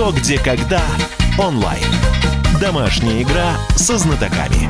«Что, 0.00 0.12
где, 0.12 0.38
когда» 0.38 0.80
онлайн. 1.38 1.84
Домашняя 2.58 3.20
игра 3.20 3.58
со 3.76 3.98
знатоками. 3.98 4.66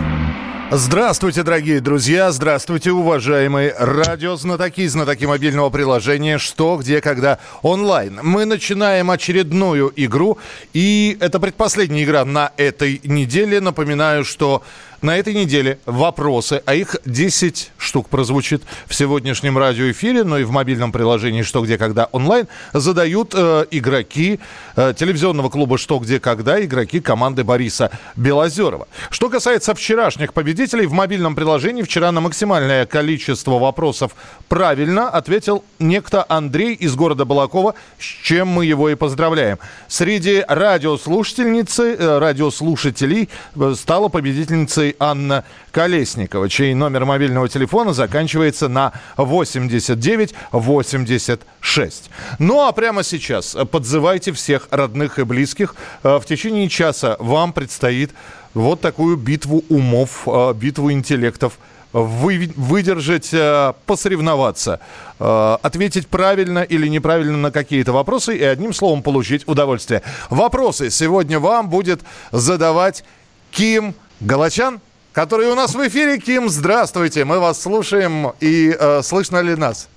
Здравствуйте, 0.73 1.45
дорогие 1.45 1.81
друзья, 1.81 2.33
здравствуйте, 2.33 2.91
уважаемые 2.91 3.73
радиознатоки, 3.79 4.87
знатоки 4.89 5.25
мобильного 5.25 5.71
приложения 5.71 6.39
«Что, 6.39 6.77
где, 6.77 7.01
когда» 7.01 7.39
онлайн. 7.63 8.19
Мы 8.23 8.45
начинаем 8.45 9.11
очередную 9.11 9.93
игру, 9.95 10.39
и 10.73 11.17
это 11.21 11.39
предпоследняя 11.39 12.05
игра 12.05 12.25
на 12.25 12.51
этой 12.57 13.01
неделе. 13.05 13.61
Напоминаю, 13.61 14.25
что 14.25 14.65
на 15.03 15.17
этой 15.17 15.35
неделе 15.35 15.79
вопросы, 15.87 16.63
а 16.67 16.75
их 16.75 16.97
10 17.05 17.73
штук 17.79 18.09
прозвучит 18.09 18.63
в 18.87 18.95
сегодняшнем 18.95 19.57
радиоэфире, 19.57 20.25
но 20.25 20.39
и 20.39 20.45
в 20.45 20.51
мобильном 20.51 20.93
приложении 20.93 21.43
«Что, 21.43 21.63
где, 21.63 21.79
когда» 21.79 22.09
онлайн, 22.13 22.49
задают 22.73 23.33
э, 23.35 23.67
игроки 23.71 24.41
э, 24.77 24.93
телевизионного 24.97 25.49
клуба 25.49 25.79
«Что, 25.79 25.99
где, 25.99 26.21
когда», 26.21 26.63
игроки 26.63 27.01
команды 27.01 27.45
Бориса 27.45 27.91
Белозерова. 28.17 28.89
Что 29.11 29.31
касается 29.31 29.75
вчерашних 29.75 30.35
победителей, 30.35 30.87
в 30.87 30.93
мобильном 30.93 31.35
приложении 31.35 31.83
вчера 31.83 32.13
на 32.13 32.21
максимальное 32.21 32.85
количество 32.85 33.59
вопросов 33.59 34.13
правильно 34.49 35.09
ответил 35.09 35.65
некто 35.79 36.25
Андрей 36.29 36.75
из 36.75 36.95
города 36.95 37.25
Балакова, 37.25 37.75
с 37.99 38.05
чем 38.05 38.49
мы 38.49 38.67
его 38.67 38.91
и 38.91 38.95
поздравляем. 38.95 39.59
Среди 39.89 40.45
радиослушательницы, 40.47 41.95
э, 41.95 42.19
радиослушателей 42.19 43.31
э, 43.57 43.75
стала 43.77 44.09
победительницей 44.09 44.90
Анна 44.99 45.45
Колесникова, 45.73 46.49
чей 46.49 46.75
номер 46.75 47.05
мобильного 47.05 47.49
телефона 47.49 47.93
заканчивается 47.93 48.69
на 48.69 48.93
8986. 49.17 52.11
Ну 52.39 52.67
а 52.67 52.73
прямо 52.73 53.03
сейчас 53.03 53.57
подзывайте 53.71 54.33
всех 54.33 54.69
родных 54.71 55.19
и 55.19 55.25
близких. 55.25 55.75
Э, 56.03 56.19
в 56.19 56.27
течение 56.27 56.69
часа 56.69 57.17
вам 57.19 57.53
предстоит 57.53 58.11
вот 58.55 58.81
такую 58.81 59.17
битву 59.17 59.65
умов, 59.69 60.23
э, 60.27 60.55
битву 60.55 60.93
интеллектов 60.93 61.59
вы, 61.93 62.53
выдержать, 62.57 63.31
э, 63.33 63.73
посоревноваться, 63.85 64.79
ответить 65.19 66.07
правильно 66.07 66.61
или 66.61 66.87
неправильно 66.87 67.37
на 67.37 67.51
какие-то 67.51 67.93
вопросы 67.93 68.37
и 68.37 68.45
одним 68.45 68.73
словом 68.73 69.03
получить 69.03 69.47
удовольствие. 69.49 70.03
Вопросы 70.31 70.89
сегодня 70.89 71.41
вам 71.41 71.69
будет 71.69 72.01
задавать 72.31 73.03
Ким 73.51 73.95
Галачан, 74.21 74.81
который 75.13 75.49
у 75.49 75.55
нас 75.55 75.75
в 75.75 75.89
эфире. 75.89 76.19
Ким, 76.19 76.49
здравствуйте, 76.49 77.25
мы 77.25 77.41
вас 77.41 77.61
слушаем. 77.61 78.33
И 78.41 78.75
э, 78.79 79.03
слышно 79.03 79.41
ли 79.41 79.57
нас? 79.57 79.89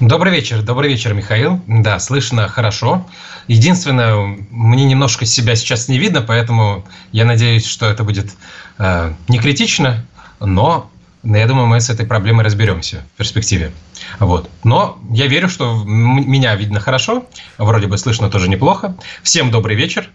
Добрый 0.00 0.32
вечер, 0.32 0.62
добрый 0.62 0.88
вечер, 0.88 1.14
Михаил. 1.14 1.60
Да, 1.66 1.98
слышно 1.98 2.48
хорошо. 2.48 3.06
Единственное, 3.48 4.14
мне 4.50 4.84
немножко 4.84 5.26
себя 5.26 5.56
сейчас 5.56 5.88
не 5.88 5.98
видно, 5.98 6.22
поэтому 6.22 6.84
я 7.12 7.24
надеюсь, 7.24 7.66
что 7.66 7.86
это 7.86 8.04
будет 8.04 8.32
э, 8.78 9.12
не 9.28 9.38
критично, 9.38 10.06
но 10.40 10.90
я 11.24 11.46
думаю, 11.46 11.66
мы 11.66 11.80
с 11.80 11.88
этой 11.88 12.06
проблемой 12.06 12.44
разберемся 12.44 13.02
в 13.14 13.18
перспективе. 13.18 13.72
Вот. 14.20 14.50
Но 14.62 14.98
я 15.10 15.26
верю, 15.26 15.48
что 15.48 15.82
меня 15.84 16.54
видно 16.54 16.80
хорошо, 16.80 17.26
вроде 17.56 17.86
бы 17.86 17.96
слышно 17.96 18.30
тоже 18.30 18.48
неплохо. 18.48 18.94
Всем 19.22 19.50
добрый 19.50 19.74
вечер. 19.74 20.08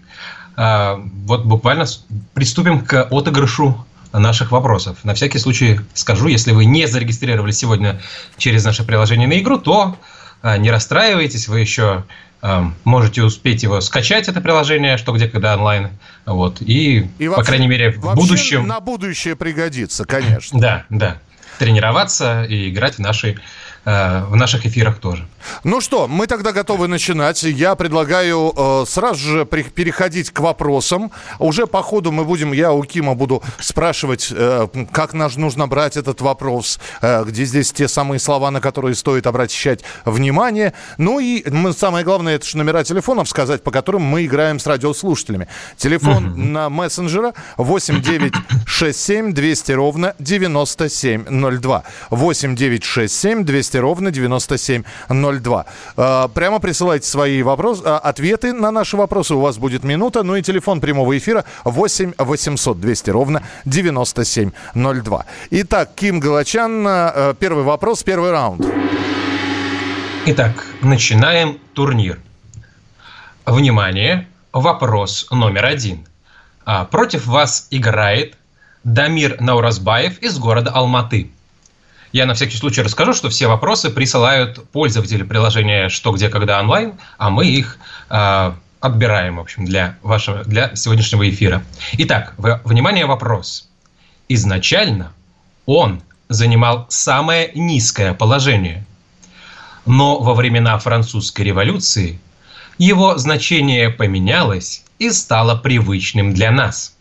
А, 0.56 1.02
вот 1.26 1.46
буквально 1.46 1.86
приступим 2.34 2.82
к 2.82 3.08
отыгрышу 3.10 3.86
наших 4.14 4.52
вопросов. 4.52 4.98
На 5.04 5.14
всякий 5.14 5.40
случай 5.40 5.80
скажу, 5.94 6.28
если 6.28 6.52
вы 6.52 6.66
не 6.66 6.88
зарегистрировали 6.88 7.52
сегодня 7.52 8.02
через 8.38 8.66
наше 8.66 8.84
приложение 8.84 9.28
на 9.28 9.40
игру, 9.40 9.58
то 9.60 9.98
а, 10.42 10.58
не 10.58 10.72
расстраивайтесь, 10.72 11.48
вы 11.48 11.60
еще 11.60 12.06
а, 12.42 12.72
можете 12.84 13.24
успеть 13.24 13.64
его 13.64 13.82
скачать, 13.82 14.28
это 14.28 14.42
приложение, 14.42 14.98
что 14.98 15.12
где 15.12 15.28
когда 15.28 15.56
онлайн. 15.56 15.90
Вот, 16.26 16.62
и, 16.62 17.10
и 17.20 17.28
вообще, 17.28 17.42
по 17.42 17.46
крайней 17.46 17.68
мере, 17.68 17.92
в 17.92 18.16
будущем... 18.16 18.68
На 18.68 18.80
будущее 18.80 19.36
пригодится, 19.36 20.06
конечно. 20.06 20.60
Да, 20.62 20.86
да. 20.90 21.18
Тренироваться 21.60 22.46
и 22.46 22.70
играть 22.70 22.96
в 22.96 23.00
наши 23.00 23.38
Э, 23.86 24.26
в 24.26 24.36
наших 24.36 24.66
эфирах 24.66 25.00
тоже. 25.00 25.26
Ну 25.64 25.82
что, 25.82 26.08
мы 26.08 26.28
тогда 26.28 26.52
готовы 26.52 26.88
начинать. 26.88 27.44
Я 27.44 27.76
предлагаю 27.76 28.54
э, 28.56 28.86
сразу 28.88 29.20
же 29.20 29.46
при, 29.46 29.64
переходить 29.64 30.32
к 30.32 30.40
вопросам. 30.40 31.12
Уже 31.40 31.68
по 31.68 31.82
ходу 31.82 32.12
мы 32.12 32.26
будем, 32.26 32.52
я 32.52 32.74
у 32.74 32.84
Кима 32.84 33.16
буду 33.16 33.44
спрашивать, 33.60 34.30
э, 34.32 34.68
как 34.92 35.14
наш 35.14 35.36
нужно 35.36 35.68
брать 35.68 35.98
этот 35.98 36.22
вопрос, 36.22 36.80
э, 37.02 37.24
где 37.26 37.46
здесь 37.46 37.72
те 37.72 37.88
самые 37.88 38.20
слова, 38.20 38.52
на 38.52 38.62
которые 38.62 38.96
стоит 38.96 39.28
обращать 39.28 39.84
внимание. 40.06 40.74
Ну 40.98 41.20
и 41.20 41.48
мы, 41.50 41.74
самое 41.74 42.04
главное, 42.04 42.36
это 42.36 42.46
же 42.46 42.58
номера 42.58 42.84
телефонов 42.84 43.30
сказать, 43.30 43.64
по 43.64 43.72
которым 43.72 44.02
мы 44.02 44.26
играем 44.26 44.60
с 44.60 44.68
радиослушателями. 44.68 45.48
Телефон 45.78 46.26
mm-hmm. 46.26 46.46
на 46.48 46.70
мессенджера 46.70 47.34
8967 47.58 49.34
200 49.34 49.72
ровно 49.74 50.16
9702. 50.20 51.84
8967 52.10 53.44
200 53.44 53.60
200 53.70 53.78
ровно 53.78 54.12
9702. 54.12 55.29
А, 55.96 56.28
прямо 56.28 56.60
присылайте 56.60 57.08
свои 57.08 57.42
вопросы, 57.44 57.84
а, 57.86 58.00
ответы 58.00 58.54
на 58.54 58.72
наши 58.72 58.98
вопросы. 58.98 59.36
У 59.36 59.40
вас 59.40 59.58
будет 59.58 59.84
минута. 59.84 60.24
Ну 60.24 60.36
и 60.36 60.42
телефон 60.42 60.82
прямого 60.82 61.18
эфира 61.18 61.46
8 61.64 62.14
800 62.18 62.80
200 62.80 63.10
ровно 63.12 63.44
9702. 63.66 65.26
Итак, 65.52 65.92
Ким 65.96 66.20
Галачан, 66.20 66.86
а, 66.88 67.34
первый 67.34 67.64
вопрос, 67.64 68.04
первый 68.04 68.32
раунд. 68.32 68.66
Итак, 70.26 70.66
начинаем 70.82 71.60
турнир. 71.74 72.20
Внимание, 73.46 74.28
вопрос 74.52 75.28
номер 75.32 75.66
один. 75.66 76.06
Против 76.92 77.26
вас 77.26 77.68
играет 77.72 78.38
Дамир 78.84 79.42
Науразбаев 79.42 80.20
из 80.20 80.38
города 80.38 80.72
Алматы. 80.72 81.32
Я 82.12 82.26
на 82.26 82.34
всякий 82.34 82.58
случай 82.58 82.82
расскажу, 82.82 83.14
что 83.14 83.30
все 83.30 83.48
вопросы 83.48 83.90
присылают 83.92 84.68
пользователи 84.72 85.24
приложения 85.24 85.90
«Что, 85.90 86.12
где, 86.12 86.30
когда 86.30 86.60
онлайн», 86.60 86.94
а 87.18 87.30
мы 87.30 87.46
их 87.46 87.78
э, 88.10 88.54
отбираем, 88.80 89.38
в 89.38 89.42
общем, 89.42 89.66
для, 89.66 89.98
вашего, 90.02 90.44
для 90.44 90.76
сегодняшнего 90.76 91.30
эфира. 91.30 91.64
Итак, 91.94 92.34
внимание, 92.38 93.06
вопрос. 93.06 93.70
Изначально 94.28 95.14
он 95.66 96.02
занимал 96.30 96.88
самое 96.90 97.52
низкое 97.54 98.14
положение. 98.14 98.86
Но 99.86 100.20
во 100.20 100.34
времена 100.34 100.78
французской 100.80 101.42
революции 101.42 102.20
его 102.78 103.18
значение 103.18 103.90
поменялось 103.90 104.84
и 105.00 105.12
стало 105.12 105.56
привычным 105.56 106.34
для 106.34 106.52
нас. 106.52 106.96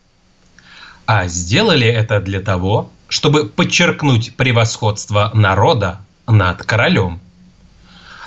А 1.06 1.28
сделали 1.28 1.86
это 1.86 2.20
для 2.20 2.40
того, 2.40 2.90
чтобы 3.08 3.46
подчеркнуть 3.46 4.36
превосходство 4.36 5.30
народа 5.34 6.00
над 6.26 6.62
королем. 6.62 7.20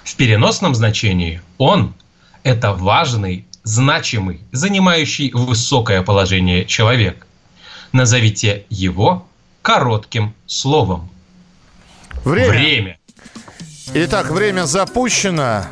В 0.04 0.16
переносном 0.16 0.76
значении 0.76 1.42
он– 1.58 1.94
это 2.44 2.74
важный, 2.74 3.46
значимый, 3.64 4.42
занимающий 4.52 5.32
высокое 5.32 6.02
положение 6.02 6.66
человек. 6.66 7.28
Назовите 7.92 8.66
его 8.70 9.28
коротким 9.62 10.34
словом. 10.48 11.10
Время. 12.24 12.50
Время. 12.50 12.98
Итак, 13.94 14.32
время 14.32 14.66
запущено. 14.66 15.66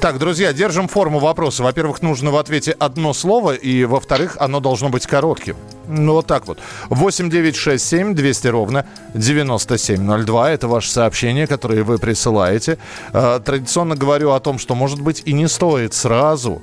Так, 0.00 0.18
друзья, 0.18 0.54
держим 0.54 0.88
форму 0.88 1.18
вопроса. 1.18 1.62
Во-первых, 1.62 2.00
нужно 2.00 2.30
в 2.30 2.36
ответе 2.36 2.72
одно 2.72 3.12
слово, 3.12 3.54
и 3.54 3.84
во-вторых, 3.84 4.36
оно 4.40 4.60
должно 4.60 4.88
быть 4.88 5.06
коротким. 5.06 5.56
Ну, 5.90 6.12
вот 6.14 6.26
так 6.26 6.46
вот. 6.46 6.58
8 6.88 7.30
9 7.30 7.56
6 7.56 7.84
7 7.84 8.14
200 8.14 8.48
ровно 8.48 8.86
9702. 9.14 10.50
Это 10.50 10.68
ваше 10.68 10.90
сообщение, 10.90 11.46
которое 11.46 11.82
вы 11.82 11.98
присылаете. 11.98 12.78
Э, 13.12 13.40
традиционно 13.44 13.96
говорю 13.96 14.30
о 14.30 14.40
том, 14.40 14.58
что, 14.58 14.74
может 14.74 15.00
быть, 15.00 15.22
и 15.26 15.32
не 15.32 15.48
стоит 15.48 15.94
сразу 15.94 16.62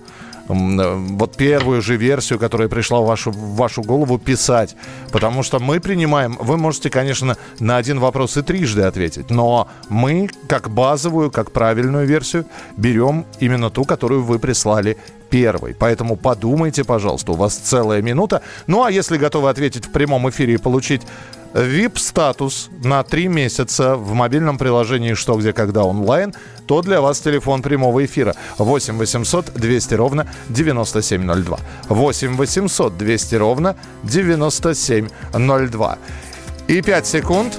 Э, 0.50 0.96
вот 0.96 1.36
первую 1.36 1.82
же 1.82 1.98
версию, 1.98 2.40
которая 2.40 2.68
пришла 2.68 3.00
в 3.02 3.06
вашу, 3.06 3.32
в 3.32 3.56
вашу 3.56 3.82
голову, 3.82 4.18
писать. 4.18 4.76
Потому 5.12 5.44
что 5.44 5.60
мы 5.60 5.80
принимаем, 5.80 6.38
вы 6.40 6.58
можете, 6.58 6.90
конечно, 6.90 7.38
на 7.60 7.78
один 7.78 8.00
вопрос 8.00 8.38
и 8.38 8.42
трижды 8.42 8.84
ответить, 8.84 9.30
но 9.30 9.68
мы, 9.90 10.30
как 10.48 10.70
базовую, 10.70 11.32
как 11.32 11.52
правильную 11.52 12.08
версию, 12.08 12.46
берем 12.78 13.26
именно 13.40 13.70
ту, 13.70 13.86
которую 13.86 14.24
вы 14.24 14.40
прислали 14.40 14.98
первой. 15.30 15.76
Поэтому 15.78 16.16
подумайте, 16.16 16.84
пожалуйста, 16.84 17.32
у 17.32 17.36
вас 17.36 17.56
целая 17.56 18.02
минута. 18.02 18.42
Ну 18.68 18.84
а 18.84 18.92
если 18.92 19.18
готовы 19.18 19.50
ответить 19.50 19.86
в 19.86 19.92
прямом 19.92 20.30
эфире 20.30 20.56
и 20.56 20.58
получить 20.58 21.02
VIP-статус 21.54 22.70
на 22.84 23.04
три 23.04 23.28
месяца 23.28 23.96
в 23.96 24.14
мобильном 24.14 24.58
приложении 24.58 25.14
«Что, 25.14 25.36
где, 25.36 25.54
когда» 25.54 25.84
онлайн, 25.84 26.34
то 26.68 26.82
для 26.82 27.02
вас 27.02 27.20
телефон 27.20 27.62
прямого 27.62 28.06
эфира 28.06 28.36
8 28.58 28.98
800 28.98 29.54
200 29.54 29.94
ровно 29.96 30.28
9702. 30.50 31.60
8 31.90 32.36
800 32.36 32.98
200 32.98 33.36
ровно 33.36 33.76
9702. 34.04 35.98
И 36.68 36.82
5 36.82 37.08
секунд. 37.08 37.58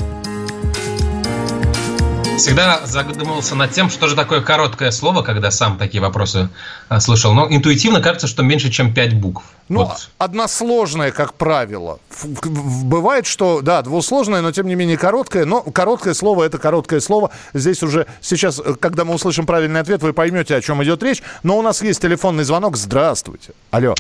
Всегда 2.38 2.86
задумывался 2.86 3.56
над 3.56 3.72
тем, 3.72 3.90
что 3.90 4.06
же 4.06 4.14
такое 4.14 4.40
короткое 4.40 4.92
слово, 4.92 5.22
когда 5.22 5.50
сам 5.50 5.76
такие 5.76 6.00
вопросы 6.00 6.48
а, 6.88 7.00
слышал. 7.00 7.34
Но 7.34 7.48
интуитивно 7.50 8.00
кажется, 8.00 8.28
что 8.28 8.44
меньше, 8.44 8.70
чем 8.70 8.94
пять 8.94 9.12
букв. 9.12 9.42
Ну, 9.68 9.84
вот. 9.84 10.08
односложное, 10.18 11.10
как 11.10 11.34
правило. 11.34 11.98
Бывает, 12.22 13.26
что, 13.26 13.60
да, 13.60 13.82
двусложное, 13.82 14.40
но 14.40 14.52
тем 14.52 14.68
не 14.68 14.76
менее 14.76 14.96
короткое. 14.96 15.46
Но 15.46 15.62
короткое 15.62 16.14
слово– 16.14 16.44
это 16.44 16.58
короткое 16.58 17.00
слово. 17.00 17.32
Здесь 17.54 17.82
уже 17.82 18.06
сейчас, 18.20 18.62
когда 18.78 19.04
мы 19.04 19.14
услышим 19.14 19.44
правильный 19.44 19.80
ответ, 19.80 20.00
вы 20.02 20.12
поймете, 20.12 20.54
о 20.54 20.60
чем 20.60 20.82
идет 20.84 21.02
речь. 21.02 21.22
Но 21.42 21.58
у 21.58 21.62
нас 21.62 21.82
есть 21.82 22.00
телефонный 22.00 22.44
звонок. 22.44 22.76
Здравствуйте. 22.76 23.52
Алло. 23.72 23.96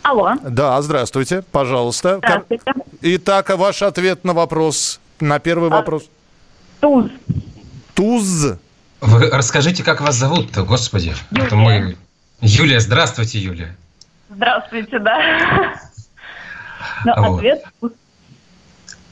Алло. 0.00 0.32
Да, 0.42 0.80
здравствуйте, 0.80 1.44
пожалуйста. 1.52 2.16
Здравствуйте. 2.18 2.72
Итак, 3.02 3.50
ваш 3.50 3.82
ответ 3.82 4.24
на 4.24 4.32
вопрос, 4.32 4.98
на 5.20 5.38
первый 5.38 5.68
а, 5.68 5.74
вопрос. 5.74 6.04
Туз. 6.84 7.10
Туз. 7.94 8.58
Вы 9.00 9.30
расскажите, 9.30 9.82
как 9.82 10.02
вас 10.02 10.16
зовут-то, 10.16 10.64
господи. 10.64 11.14
Юлия. 11.30 11.46
Это 11.46 11.56
мы... 11.56 11.96
Юлия, 12.42 12.78
здравствуйте, 12.78 13.38
Юлия. 13.38 13.74
Здравствуйте, 14.28 14.98
да. 14.98 15.80
Но 17.06 17.14
вот. 17.16 17.36
ответ... 17.38 17.64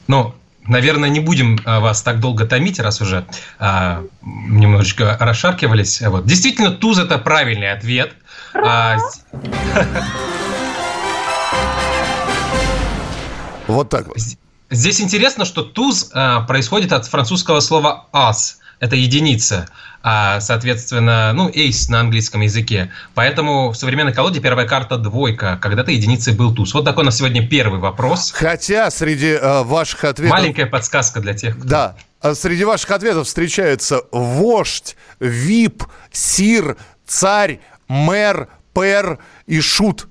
Ну, 0.07 0.35
наверное, 0.67 1.09
не 1.09 1.19
будем 1.19 1.57
а, 1.65 1.79
вас 1.79 2.03
так 2.03 2.19
долго 2.19 2.45
томить, 2.45 2.79
раз 2.79 3.01
уже 3.01 3.25
а, 3.57 4.03
немножечко 4.21 5.17
расшаркивались. 5.19 5.99
Вот. 6.01 6.27
Действительно, 6.27 6.69
туз– 6.69 6.99
это 6.99 7.17
правильный 7.17 7.71
ответ. 7.71 8.13
А, 8.53 8.97
вот 13.65 13.89
так 13.89 14.09
вот. 14.09 14.17
Здесь 14.73 14.99
интересно, 15.01 15.45
что 15.45 15.61
туз 15.61 16.09
а, 16.13 16.41
происходит 16.41 16.93
от 16.93 17.05
французского 17.05 17.59
слова 17.59 18.07
«as», 18.11 18.55
это 18.79 18.95
единица, 18.95 19.69
а, 20.01 20.41
соответственно, 20.41 21.31
ну, 21.33 21.47
ace 21.47 21.89
на 21.89 22.01
английском 22.01 22.41
языке. 22.41 22.91
Поэтому 23.13 23.69
в 23.69 23.75
современной 23.75 24.13
колоде 24.13 24.41
первая 24.41 24.67
карта 24.67 24.97
двойка. 24.97 25.57
Когда-то 25.61 25.91
единицей 25.91 26.33
был 26.33 26.53
туз. 26.53 26.73
Вот 26.73 26.83
такой 26.83 27.05
на 27.05 27.11
сегодня 27.11 27.47
первый 27.47 27.79
вопрос. 27.79 28.31
Хотя 28.31 28.89
среди 28.91 29.27
э, 29.27 29.63
ваших 29.63 30.03
ответов... 30.03 30.37
Маленькая 30.37 30.65
подсказка 30.65 31.21
для 31.21 31.33
тех, 31.33 31.57
кто... 31.57 31.67
Да. 31.67 31.95
А 32.19 32.35
среди 32.35 32.65
ваших 32.65 32.89
ответов 32.91 33.27
встречаются 33.27 34.01
вождь, 34.11 34.97
вип, 35.19 35.83
сир, 36.11 36.77
царь, 37.05 37.59
мэр, 37.87 38.49
пер 38.73 39.19
и 39.45 39.61
шут. 39.61 40.07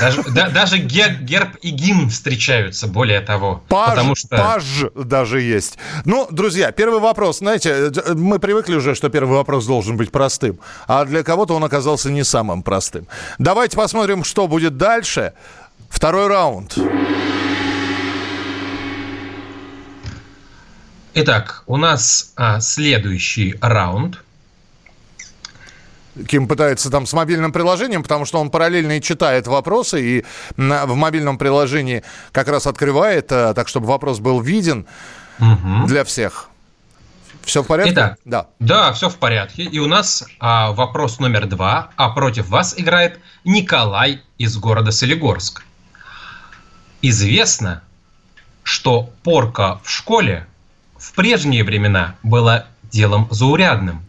Даже, 0.00 0.22
да, 0.34 0.48
даже 0.50 0.78
гер, 0.78 1.14
герб 1.20 1.56
и 1.62 1.70
гимн 1.70 2.10
встречаются, 2.10 2.88
более 2.88 3.20
того. 3.20 3.62
Паж, 3.68 3.90
потому 3.90 4.14
что... 4.14 4.36
паж 4.36 4.64
даже 4.94 5.40
есть. 5.40 5.78
Ну, 6.04 6.26
друзья, 6.30 6.72
первый 6.72 7.00
вопрос. 7.00 7.38
Знаете, 7.38 7.92
мы 8.14 8.38
привыкли 8.40 8.74
уже, 8.74 8.94
что 8.94 9.08
первый 9.08 9.36
вопрос 9.36 9.66
должен 9.66 9.96
быть 9.96 10.10
простым. 10.10 10.58
А 10.88 11.04
для 11.04 11.22
кого-то 11.22 11.54
он 11.54 11.62
оказался 11.62 12.10
не 12.10 12.24
самым 12.24 12.62
простым. 12.62 13.06
Давайте 13.38 13.76
посмотрим, 13.76 14.24
что 14.24 14.48
будет 14.48 14.76
дальше. 14.76 15.32
Второй 15.88 16.26
раунд. 16.26 16.76
Итак, 21.14 21.62
у 21.66 21.76
нас 21.76 22.32
а, 22.36 22.60
следующий 22.60 23.56
раунд– 23.60 24.18
Ким 26.28 26.48
пытается 26.48 26.90
там 26.90 27.06
с 27.06 27.12
мобильным 27.12 27.52
приложением, 27.52 28.02
потому 28.02 28.24
что 28.24 28.40
он 28.40 28.50
параллельно 28.50 28.98
и 28.98 29.00
читает 29.00 29.46
вопросы, 29.46 30.02
и 30.02 30.24
в 30.56 30.94
мобильном 30.94 31.38
приложении 31.38 32.02
как 32.32 32.48
раз 32.48 32.66
открывает, 32.66 33.30
э, 33.30 33.52
так 33.54 33.68
чтобы 33.68 33.86
вопрос 33.86 34.18
был 34.18 34.40
виден 34.40 34.86
угу. 35.38 35.86
для 35.86 36.04
всех. 36.04 36.48
Все 37.46 37.62
в 37.62 37.66
порядке? 37.66 37.92
Итак, 37.92 38.18
да. 38.24 38.48
Да, 38.58 38.92
все 38.92 39.08
в 39.08 39.16
порядке. 39.16 39.62
И 39.62 39.78
у 39.78 39.86
нас 39.86 40.24
а, 40.40 40.72
вопрос 40.72 41.20
номер 41.20 41.46
два. 41.46 41.90
А 41.94 42.10
против 42.10 42.48
вас 42.48 42.74
играет 42.76 43.20
Николай 43.44 44.20
из 44.36 44.56
города 44.56 44.90
Солигорск. 44.90 45.64
Известно, 47.02 47.82
что 48.64 49.10
порка 49.22 49.78
в 49.84 49.90
школе 49.90 50.48
в 50.98 51.12
прежние 51.12 51.62
времена 51.62 52.16
была 52.24 52.66
делом 52.82 53.28
заурядным. 53.30 54.04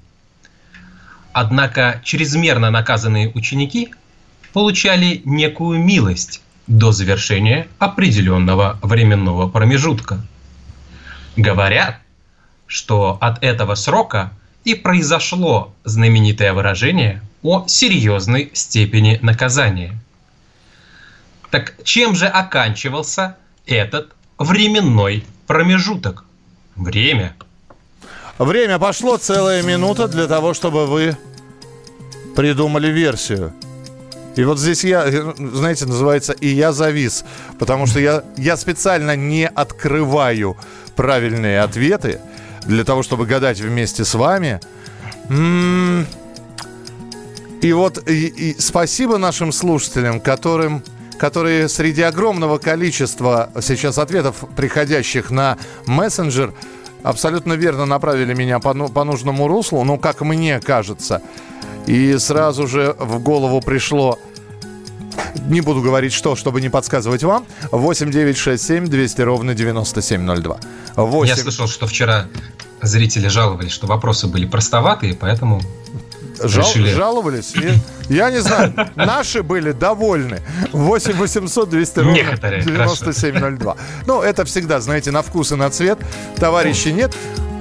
Однако 1.39 2.01
чрезмерно 2.03 2.71
наказанные 2.71 3.29
ученики 3.29 3.93
получали 4.53 5.21
некую 5.23 5.77
милость 5.77 6.41
до 6.65 6.91
завершения 6.91 7.67
определенного 7.77 8.79
временного 8.81 9.47
промежутка. 9.47 10.25
Говорят, 11.35 11.99
что 12.65 13.19
от 13.21 13.43
этого 13.43 13.75
срока 13.75 14.31
и 14.63 14.73
произошло 14.73 15.75
знаменитое 15.83 16.53
выражение 16.53 17.21
о 17.43 17.67
серьезной 17.67 18.49
степени 18.55 19.19
наказания. 19.21 19.93
Так 21.51 21.75
чем 21.83 22.15
же 22.15 22.25
оканчивался 22.25 23.37
этот 23.67 24.15
временной 24.39 25.23
промежуток? 25.45 26.25
Время. 26.75 27.35
Время 28.37 28.77
пошло, 28.77 29.17
целая 29.17 29.63
минута 29.63 30.07
для 30.07 30.27
того, 30.27 30.53
чтобы 30.53 30.85
вы 30.85 31.17
придумали 32.35 32.89
версию. 32.89 33.51
И 34.35 34.43
вот 34.43 34.59
здесь 34.59 34.83
я, 34.83 35.09
знаете, 35.37 35.87
называется 35.87 36.33
«И 36.33 36.47
я 36.47 36.71
завис», 36.71 37.25
потому 37.57 37.87
что 37.87 37.99
я, 37.99 38.23
я 38.37 38.55
специально 38.55 39.15
не 39.15 39.47
открываю 39.47 40.55
правильные 40.95 41.61
ответы 41.61 42.21
для 42.65 42.83
того, 42.83 43.01
чтобы 43.01 43.25
гадать 43.25 43.59
вместе 43.59 44.05
с 44.05 44.13
вами. 44.13 44.61
М-м-м. 45.29 46.05
И 47.61 47.73
вот 47.73 48.07
и, 48.07 48.27
и 48.27 48.61
спасибо 48.61 49.17
нашим 49.17 49.51
слушателям, 49.51 50.19
которым, 50.21 50.83
которые 51.17 51.67
среди 51.69 52.03
огромного 52.03 52.59
количества 52.59 53.49
сейчас 53.61 53.97
ответов, 53.97 54.45
приходящих 54.55 55.31
на 55.31 55.57
мессенджер, 55.87 56.53
абсолютно 57.03 57.53
верно 57.53 57.85
направили 57.85 58.33
меня 58.33 58.59
по, 58.59 58.73
ну, 58.73 58.89
по 58.89 59.03
нужному 59.03 59.47
руслу, 59.47 59.83
ну, 59.83 59.97
как 59.97 60.21
мне 60.21 60.59
кажется– 60.59 61.21
и 61.87 62.17
сразу 62.17 62.67
же 62.67 62.95
в 62.99 63.19
голову 63.19 63.61
пришло 63.61 64.19
не 65.47 65.61
буду 65.61 65.81
говорить 65.81 66.11
что, 66.11 66.35
чтобы 66.35 66.59
не 66.59 66.69
подсказывать 66.69 67.23
вам. 67.23 67.45
8 67.71 68.11
9 68.11 68.37
6 68.37 68.63
7 68.63 68.87
200 68.87 69.21
ровно 69.21 69.55
9702. 69.55 70.59
8... 70.95 71.35
Я 71.35 71.41
слышал, 71.41 71.67
что 71.67 71.87
вчера 71.87 72.27
зрители 72.81 73.29
жаловались, 73.29 73.71
что 73.71 73.87
вопросы 73.87 74.27
были 74.27 74.45
простоватые, 74.45 75.13
поэтому 75.13 75.61
Жал, 76.43 76.69
решили... 76.69 76.93
Жаловались? 76.93 77.53
Я, 77.55 77.75
я 78.09 78.31
не 78.31 78.39
знаю. 78.41 78.73
Наши 78.95 79.43
были 79.43 79.71
довольны. 79.71 80.41
8 80.71 81.13
800 81.13 81.69
200 81.69 81.99
ровно 81.99 82.13
9702. 82.13 83.77
Ну, 84.05 84.21
это 84.21 84.45
всегда, 84.45 84.79
знаете, 84.79 85.11
на 85.11 85.21
вкус 85.21 85.51
и 85.51 85.55
на 85.55 85.69
цвет. 85.69 85.99
Товарищей 86.37 86.93
нет. 86.93 87.15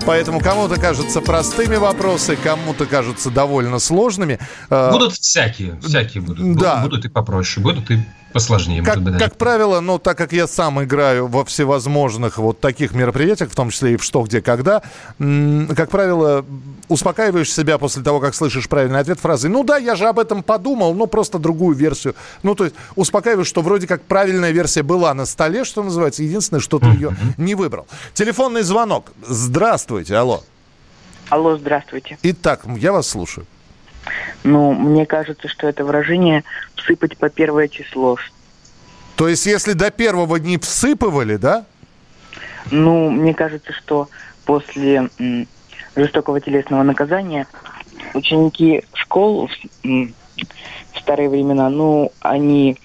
Поэтому 0.07 0.39
кому-то 0.41 0.81
кажутся 0.81 1.21
простыми 1.21 1.77
вопросы, 1.77 2.37
кому-то 2.37 2.87
кажутся 2.87 3.29
довольно 3.31 3.81
сложными. 3.81 4.39
Э, 4.71 4.93
будут 4.93 5.15
всякие, 5.15 5.81
всякие 5.81 6.23
будут. 6.23 6.57
Да. 6.57 6.83
Будут 6.83 7.05
и 7.05 7.09
попроще, 7.09 7.63
будут 7.63 7.91
и 7.91 7.99
посложнее. 8.33 8.83
Как, 8.83 8.99
как 9.19 9.37
правило, 9.37 9.81
ну, 9.81 9.99
так 9.99 10.17
как 10.19 10.33
я 10.33 10.47
сам 10.47 10.83
играю 10.83 11.27
во 11.27 11.45
всевозможных 11.45 12.39
вот 12.39 12.61
таких 12.61 12.93
мероприятиях, 12.93 13.51
в 13.51 13.55
том 13.55 13.71
числе 13.71 13.95
и 13.95 13.97
в 13.97 14.05
«Что, 14.05 14.23
где, 14.23 14.41
когда», 14.41 14.83
как 15.19 15.91
правило, 15.91 16.45
успокаиваешь 16.89 17.53
себя 17.53 17.79
после 17.79 18.03
того, 18.03 18.21
как 18.21 18.35
слышишь 18.35 18.69
правильный 18.69 19.01
ответ 19.01 19.19
фразой 19.21 19.51
«Ну 19.51 19.65
да, 19.65 19.77
я 19.77 19.97
же 19.97 20.07
об 20.07 20.19
этом 20.19 20.43
подумал, 20.43 20.95
но 20.95 21.07
просто 21.07 21.39
другую 21.39 21.77
версию». 21.77 22.15
Ну, 22.43 22.55
то 22.55 22.65
есть 22.65 22.77
успокаиваешь, 22.95 23.47
что 23.47 23.63
вроде 23.63 23.87
как 23.87 24.03
правильная 24.03 24.51
версия 24.51 24.83
была 24.83 25.15
на 25.15 25.27
столе, 25.27 25.65
что 25.65 25.83
называется, 25.83 26.23
единственное, 26.23 26.61
что 26.61 26.79
ты 26.79 26.87
ее 26.87 27.17
не 27.37 27.55
выбрал. 27.55 27.87
Телефонный 28.15 28.63
звонок. 28.63 29.13
Здравствуйте, 29.27 30.17
алло. 30.17 30.43
Алло, 31.29 31.57
здравствуйте. 31.57 32.19
Итак, 32.23 32.63
я 32.77 32.93
вас 32.93 33.09
слушаю. 33.09 33.47
Ну, 34.45 34.73
мне 34.73 35.07
кажется, 35.07 35.49
что 35.49 35.67
это 35.67 35.85
выражение 35.85 36.45
«всыпать 36.77 37.17
по 37.17 37.29
первое 37.29 37.69
число». 37.69 38.17
То 39.17 39.29
есть, 39.29 39.47
если 39.47 39.73
до 39.73 39.91
первого 39.91 40.37
не 40.37 40.59
всыпывали, 40.59 41.37
да? 41.37 41.65
Ну, 42.71 43.11
мне 43.11 43.35
кажется, 43.35 43.73
что 43.73 44.09
после 44.45 45.09
жестокого 45.95 46.41
телесного 46.41 46.83
наказания 46.83 47.47
ученики 48.15 48.85
школ 48.93 49.49
в 49.83 51.01
старые 51.01 51.31
времена, 51.31 51.71
ну, 51.71 52.13
они 52.21 52.77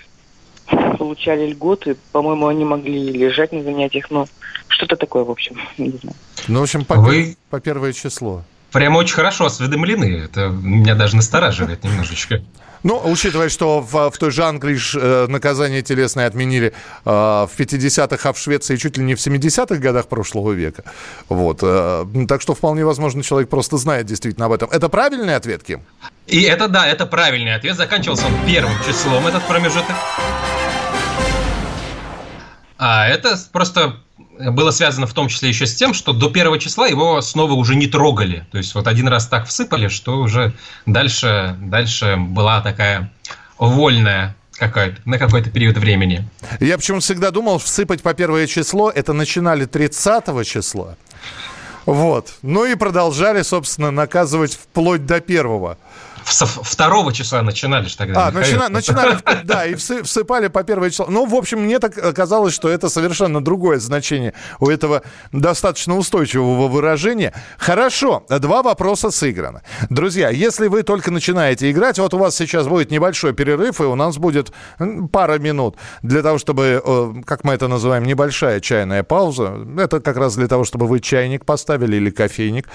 получали 0.97 1.47
льготы. 1.47 1.97
По-моему, 2.11 2.47
они 2.47 2.63
могли 2.63 3.11
лежать 3.11 3.51
на 3.51 3.63
занятиях, 3.63 4.09
но 4.09 4.27
что-то 4.67 4.95
такое, 4.95 5.23
в 5.23 5.31
общем, 5.31 5.59
не 5.77 5.89
знаю. 5.89 6.15
Ну, 6.47 6.59
в 6.59 6.63
общем, 6.63 6.85
по, 6.85 6.95
Вы... 6.95 7.35
по 7.49 7.59
первое 7.59 7.93
число. 7.93 8.43
Прямо 8.71 8.97
очень 8.97 9.15
хорошо 9.15 9.45
осведомлены. 9.45 10.23
Это 10.25 10.47
меня 10.47 10.95
даже 10.95 11.15
настораживает 11.15 11.83
немножечко. 11.83 12.41
Ну, 12.83 12.99
учитывая, 13.03 13.49
что 13.49 13.79
в, 13.79 14.09
в 14.09 14.17
той 14.17 14.31
же 14.31 14.43
Англии 14.43 14.79
э, 14.95 15.27
наказание 15.27 15.83
телесное 15.83 16.25
отменили 16.25 16.73
э, 17.05 17.09
в 17.09 17.51
50-х, 17.55 18.29
а 18.29 18.33
в 18.33 18.39
Швеции 18.39 18.75
чуть 18.75 18.97
ли 18.97 19.03
не 19.03 19.13
в 19.13 19.19
70-х 19.19 19.75
годах 19.75 20.07
прошлого 20.07 20.51
века. 20.51 20.83
Вот. 21.29 21.59
Э, 21.61 22.05
так 22.27 22.41
что 22.41 22.55
вполне 22.55 22.83
возможно, 22.83 23.21
человек 23.21 23.49
просто 23.49 23.77
знает 23.77 24.07
действительно 24.07 24.47
об 24.47 24.53
этом. 24.53 24.69
Это 24.71 24.89
правильный 24.89 25.35
ответ, 25.35 25.63
Ким? 25.63 25.81
И 26.25 26.41
это, 26.41 26.67
да, 26.67 26.87
это 26.87 27.05
правильный 27.05 27.53
ответ. 27.53 27.75
Заканчивался 27.75 28.25
он 28.25 28.33
первым 28.47 28.73
числом, 28.87 29.27
этот 29.27 29.43
промежуток. 29.43 29.95
А 32.79 33.07
это 33.07 33.37
просто 33.51 33.97
было 34.49 34.71
связано 34.71 35.07
в 35.07 35.13
том 35.13 35.27
числе 35.27 35.49
еще 35.49 35.65
с 35.65 35.75
тем, 35.75 35.93
что 35.93 36.13
до 36.13 36.29
первого 36.29 36.59
числа 36.59 36.87
его 36.87 37.21
снова 37.21 37.53
уже 37.53 37.75
не 37.75 37.87
трогали. 37.87 38.45
То 38.51 38.57
есть 38.57 38.73
вот 38.75 38.87
один 38.87 39.07
раз 39.07 39.27
так 39.27 39.47
всыпали, 39.47 39.87
что 39.87 40.19
уже 40.19 40.53
дальше, 40.85 41.55
дальше 41.59 42.15
была 42.17 42.61
такая 42.61 43.11
вольная 43.57 44.35
какая-то, 44.53 45.01
на 45.05 45.17
какой-то 45.17 45.49
период 45.49 45.77
времени. 45.77 46.27
Я 46.59 46.77
почему 46.77 46.99
всегда 46.99 47.31
думал, 47.31 47.57
всыпать 47.57 48.01
по 48.01 48.13
первое 48.13 48.47
число, 48.47 48.89
это 48.91 49.13
начинали 49.13 49.65
30 49.65 50.47
числа. 50.47 50.97
Вот. 51.85 52.33
Ну 52.41 52.65
и 52.65 52.75
продолжали, 52.75 53.41
собственно, 53.41 53.91
наказывать 53.91 54.53
вплоть 54.53 55.05
до 55.05 55.19
первого 55.19 55.77
со 56.25 56.45
второго 56.45 57.13
числа 57.13 57.41
начинали 57.41 57.87
же 57.87 57.97
тогда. 57.97 58.27
А, 58.27 58.31
начина, 58.31 58.69
начинали, 58.69 59.17
да, 59.43 59.65
и 59.65 59.75
всыпали 59.75 60.47
по 60.47 60.63
первое 60.63 60.89
число. 60.89 61.07
Ну, 61.09 61.25
в 61.25 61.35
общем, 61.35 61.61
мне 61.61 61.79
так 61.79 61.93
казалось, 62.13 62.53
что 62.53 62.69
это 62.69 62.89
совершенно 62.89 63.43
другое 63.43 63.79
значение 63.79 64.33
у 64.59 64.69
этого 64.69 65.01
достаточно 65.31 65.97
устойчивого 65.97 66.67
выражения. 66.67 67.33
Хорошо, 67.57 68.25
два 68.29 68.61
вопроса 68.61 69.11
сыграны. 69.11 69.61
Друзья, 69.89 70.29
если 70.29 70.67
вы 70.67 70.83
только 70.83 71.11
начинаете 71.11 71.71
играть, 71.71 71.99
вот 71.99 72.13
у 72.13 72.17
вас 72.17 72.35
сейчас 72.35 72.67
будет 72.67 72.91
небольшой 72.91 73.33
перерыв, 73.33 73.81
и 73.81 73.83
у 73.83 73.95
нас 73.95 74.17
будет 74.17 74.51
пара 75.11 75.39
минут 75.39 75.77
для 76.01 76.21
того, 76.21 76.37
чтобы, 76.37 76.81
э, 76.83 77.13
как 77.25 77.43
мы 77.43 77.53
это 77.53 77.67
называем, 77.67 78.03
небольшая 78.03 78.59
чайная 78.59 79.03
пауза. 79.03 79.57
Это 79.77 79.99
как 79.99 80.17
раз 80.17 80.35
для 80.35 80.47
того, 80.47 80.63
чтобы 80.63 80.87
вы 80.87 80.99
чайник 80.99 81.45
поставили 81.45 81.97
или 81.97 82.09
кофейник. 82.09 82.69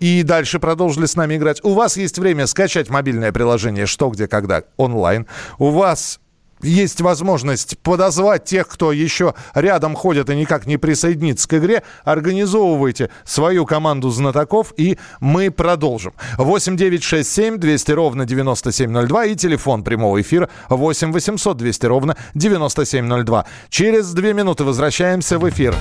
И 0.00 0.22
дальше 0.22 0.58
продолжили 0.58 1.06
с 1.06 1.16
нами 1.16 1.36
играть. 1.36 1.62
У 1.64 1.74
вас 1.74 1.96
есть 1.96 2.18
время 2.18 2.46
скачать 2.46 2.67
скачать 2.68 2.90
мобильное 2.90 3.32
приложение 3.32 3.86
«Что, 3.86 4.10
где, 4.10 4.28
когда» 4.28 4.62
онлайн. 4.76 5.26
У 5.58 5.70
вас 5.70 6.20
есть 6.60 7.00
возможность 7.00 7.78
подозвать 7.78 8.44
тех, 8.44 8.68
кто 8.68 8.92
еще 8.92 9.34
рядом 9.54 9.94
ходит 9.94 10.28
и 10.28 10.36
никак 10.36 10.66
не 10.66 10.76
присоединится 10.76 11.48
к 11.48 11.54
игре. 11.54 11.82
Организовывайте 12.04 13.08
свою 13.24 13.64
команду 13.64 14.10
знатоков, 14.10 14.74
и 14.76 14.98
мы 15.20 15.50
продолжим. 15.50 16.12
8 16.36 16.76
9 16.76 17.02
6 17.02 17.32
7 17.32 17.56
200 17.56 17.92
ровно 17.92 18.26
9702 18.26 19.24
и 19.24 19.34
телефон 19.34 19.82
прямого 19.82 20.20
эфира 20.20 20.50
8 20.68 21.10
800 21.10 21.56
200 21.56 21.86
ровно 21.86 22.16
9702. 22.34 23.46
Через 23.70 24.12
две 24.12 24.34
минуты 24.34 24.64
возвращаемся 24.64 25.38
в 25.38 25.48
эфир. 25.48 25.74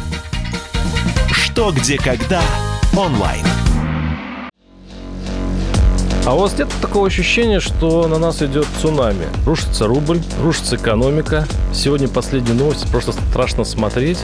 Что, 1.31 1.73
где, 1.73 1.97
когда 1.97 2.41
онлайн. 2.95 3.43
А 6.27 6.35
у 6.35 6.39
вас 6.39 6.57
нет 6.57 6.67
такого 6.81 7.07
ощущения, 7.07 7.61
что 7.61 8.05
на 8.09 8.17
нас 8.17 8.41
идет 8.41 8.67
цунами? 8.81 9.27
Рушится 9.45 9.87
рубль, 9.87 10.19
рушится 10.43 10.75
экономика. 10.75 11.47
Сегодня 11.73 12.07
последние 12.07 12.55
новости, 12.55 12.87
просто 12.87 13.11
страшно 13.11 13.63
смотреть. 13.63 14.19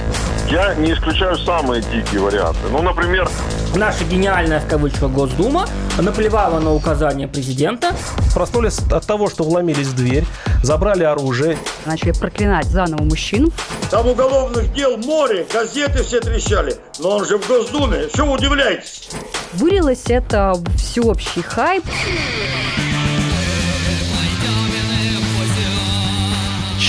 Я 0.49 0.73
не 0.75 0.93
исключаю 0.93 1.37
самые 1.37 1.81
дикие 1.81 2.21
варианты. 2.21 2.59
Ну, 2.71 2.81
например... 2.81 3.29
Наша 3.75 4.03
гениальная, 4.03 4.59
в 4.59 4.67
кавычках, 4.67 5.11
Госдума 5.11 5.67
наплевала 5.99 6.59
на 6.59 6.73
указания 6.73 7.27
президента. 7.27 7.95
Проснулись 8.33 8.79
от 8.91 9.05
того, 9.05 9.29
что 9.29 9.43
вломились 9.43 9.87
в 9.87 9.95
дверь, 9.95 10.25
забрали 10.61 11.03
оружие. 11.03 11.57
Начали 11.85 12.11
проклинать 12.11 12.65
заново 12.65 13.03
мужчин. 13.03 13.51
Там 13.89 14.07
уголовных 14.07 14.71
дел 14.73 14.97
море, 14.97 15.45
газеты 15.51 16.03
все 16.03 16.19
трещали. 16.19 16.75
Но 16.99 17.17
он 17.17 17.25
же 17.25 17.37
в 17.37 17.47
Госдуме, 17.47 18.07
что 18.13 18.25
вы 18.25 18.33
удивляетесь? 18.33 19.09
Вылилось 19.53 20.03
это 20.07 20.53
всеобщий 20.77 21.41
хайп. 21.41 21.83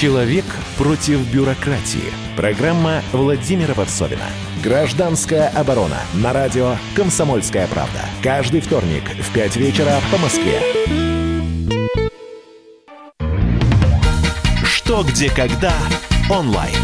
Человек 0.05 0.45
против 0.77 1.27
бюрократии. 1.33 2.13
Программа 2.37 3.01
Владимира 3.11 3.73
Варсовина. 3.73 4.27
Гражданская 4.63 5.49
оборона. 5.49 5.97
На 6.13 6.35
радио 6.35 6.77
«Комсомольская 6.95 7.67
правда». 7.69 8.01
Каждый 8.23 8.61
вторник 8.61 9.03
в 9.19 9.33
5 9.33 9.57
вечера 9.57 9.95
по 10.13 10.19
Москве. 10.19 10.61
Что, 14.63 15.05
где, 15.05 15.31
когда 15.31 15.73
онлайн. 16.29 16.77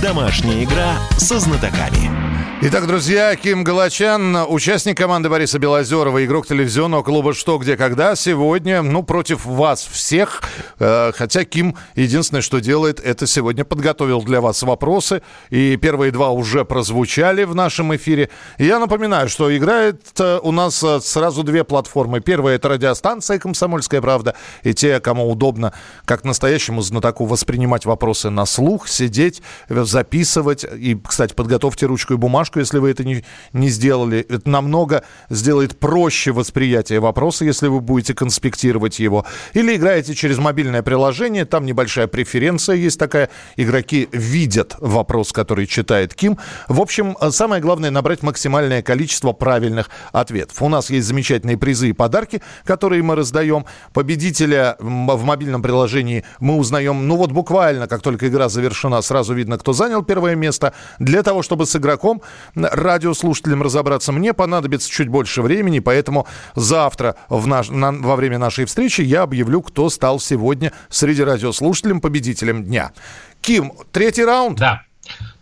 Домашняя 0.00 0.62
игра 0.62 0.94
со 1.18 1.40
знатоками. 1.40 2.23
Итак, 2.66 2.86
друзья, 2.86 3.36
Ким 3.36 3.62
Галачан, 3.62 4.38
участник 4.48 4.96
команды 4.96 5.28
Бориса 5.28 5.58
Белозерова, 5.58 6.24
игрок 6.24 6.46
телевизионного 6.46 7.02
клуба 7.02 7.34
«Что, 7.34 7.58
где, 7.58 7.76
когда» 7.76 8.16
сегодня, 8.16 8.80
ну, 8.80 9.02
против 9.02 9.44
вас 9.44 9.84
всех. 9.84 10.42
Э, 10.78 11.12
хотя 11.14 11.44
Ким 11.44 11.76
единственное, 11.94 12.40
что 12.40 12.60
делает, 12.60 13.00
это 13.00 13.26
сегодня 13.26 13.66
подготовил 13.66 14.22
для 14.22 14.40
вас 14.40 14.62
вопросы. 14.62 15.20
И 15.50 15.76
первые 15.76 16.10
два 16.10 16.30
уже 16.30 16.64
прозвучали 16.64 17.44
в 17.44 17.54
нашем 17.54 17.94
эфире. 17.96 18.30
я 18.56 18.78
напоминаю, 18.78 19.28
что 19.28 19.54
играет 19.54 20.00
э, 20.18 20.40
у 20.42 20.50
нас 20.50 20.82
э, 20.82 21.00
сразу 21.02 21.42
две 21.42 21.64
платформы. 21.64 22.20
Первая– 22.20 22.54
это 22.56 22.70
радиостанция 22.70 23.38
«Комсомольская 23.38 24.00
правда». 24.00 24.36
И 24.62 24.72
те, 24.72 25.00
кому 25.00 25.30
удобно, 25.30 25.74
как 26.06 26.24
настоящему 26.24 26.80
знатоку, 26.80 27.26
воспринимать 27.26 27.84
вопросы 27.84 28.30
на 28.30 28.46
слух, 28.46 28.88
сидеть, 28.88 29.42
записывать. 29.68 30.64
И, 30.64 30.98
кстати, 31.06 31.34
подготовьте 31.34 31.84
ручку 31.84 32.14
и 32.14 32.16
бумажку 32.16 32.53
бумажку, 32.54 32.60
если 32.60 32.78
вы 32.78 32.90
это 32.90 33.04
не, 33.04 33.24
не 33.52 33.68
сделали. 33.68 34.26
Это 34.28 34.48
намного 34.48 35.02
сделает 35.30 35.78
проще 35.78 36.32
восприятие 36.32 37.00
вопроса, 37.00 37.44
если 37.44 37.68
вы 37.68 37.80
будете 37.80 38.14
конспектировать 38.14 39.00
его. 39.00 39.24
Или 39.54 39.76
играете 39.76 40.14
через 40.14 40.38
мобильное 40.38 40.82
приложение, 40.82 41.44
там 41.44 41.66
небольшая 41.66 42.06
преференция 42.06 42.76
есть 42.76 42.98
такая. 42.98 43.28
Игроки 43.56 44.08
видят 44.12 44.76
вопрос, 44.80 45.32
который 45.32 45.66
читает 45.66 46.14
Ким. 46.14 46.38
В 46.68 46.80
общем, 46.80 47.16
самое 47.30 47.60
главное 47.60 47.90
набрать 47.90 48.22
максимальное 48.22 48.82
количество 48.82 49.32
правильных 49.32 49.90
ответов. 50.12 50.62
У 50.62 50.68
нас 50.68 50.90
есть 50.90 51.06
замечательные 51.06 51.56
призы 51.56 51.88
и 51.88 51.92
подарки, 51.92 52.40
которые 52.64 53.02
мы 53.02 53.16
раздаем. 53.16 53.64
Победителя 53.92 54.76
в 54.78 55.24
мобильном 55.24 55.62
приложении 55.62 56.24
мы 56.40 56.56
узнаем, 56.56 57.08
ну 57.08 57.16
вот 57.16 57.32
буквально, 57.32 57.86
как 57.86 58.02
только 58.02 58.28
игра 58.28 58.48
завершена, 58.48 59.02
сразу 59.02 59.34
видно, 59.34 59.58
кто 59.58 59.72
занял 59.72 60.02
первое 60.02 60.36
место. 60.36 60.72
Для 60.98 61.22
того, 61.22 61.42
чтобы 61.42 61.66
с 61.66 61.76
игроком 61.76 62.22
радиослушателям 62.54 63.62
разобраться. 63.62 64.12
Мне 64.12 64.32
понадобится 64.32 64.90
чуть 64.90 65.08
больше 65.08 65.42
времени, 65.42 65.78
поэтому 65.78 66.26
завтра 66.54 67.16
в 67.28 67.46
наш, 67.46 67.68
на, 67.70 67.92
во 67.92 68.16
время 68.16 68.38
нашей 68.38 68.64
встречи 68.64 69.00
я 69.00 69.22
объявлю, 69.22 69.62
кто 69.62 69.90
стал 69.90 70.20
сегодня 70.20 70.72
среди 70.88 71.22
радиослушателей 71.22 72.00
победителем 72.00 72.64
дня. 72.64 72.92
Ким, 73.40 73.72
третий 73.92 74.24
раунд? 74.24 74.58
Да. 74.58 74.82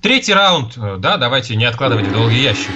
Третий 0.01 0.35
раунд, 0.35 0.77
э, 0.77 0.97
да, 0.99 1.17
давайте 1.17 1.55
не 1.55 1.65
откладывать 1.65 2.09
в 2.09 2.13
долгий 2.13 2.43
ящик. 2.43 2.71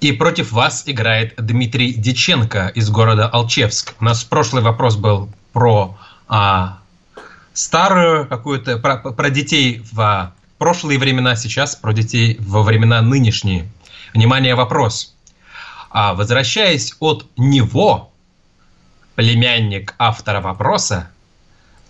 И 0.00 0.12
против 0.12 0.52
вас 0.52 0.82
играет 0.86 1.34
Дмитрий 1.38 1.94
Диченко 1.94 2.68
из 2.74 2.90
города 2.90 3.28
Алчевск. 3.28 3.94
У 4.00 4.04
нас 4.04 4.22
прошлый 4.22 4.62
вопрос 4.62 4.96
был 4.96 5.30
про 5.52 5.96
а, 6.28 6.78
старую 7.54 8.26
какую-то, 8.26 8.78
про, 8.78 8.98
про 8.98 9.30
детей 9.30 9.82
в 9.92 10.34
прошлые 10.64 10.98
времена, 10.98 11.36
сейчас 11.36 11.76
про 11.76 11.92
детей 11.92 12.38
во 12.40 12.62
времена 12.62 13.02
нынешние. 13.02 13.68
Внимание, 14.14 14.54
вопрос. 14.54 15.14
А 15.90 16.14
возвращаясь 16.14 16.94
от 17.00 17.26
него, 17.36 18.10
племянник 19.14 19.94
автора 19.98 20.40
вопроса, 20.40 21.10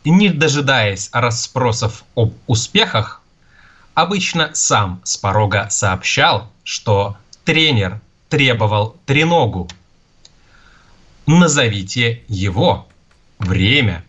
не 0.04 0.28
дожидаясь 0.28 1.08
расспросов 1.12 2.02
об 2.16 2.34
успехах, 2.48 3.22
обычно 3.94 4.50
сам 4.54 5.00
с 5.04 5.16
порога 5.18 5.68
сообщал, 5.70 6.50
что 6.64 7.16
тренер 7.44 8.00
требовал 8.28 8.96
треногу. 9.06 9.68
Назовите 11.26 12.24
его. 12.26 12.88
Время. 13.38 14.04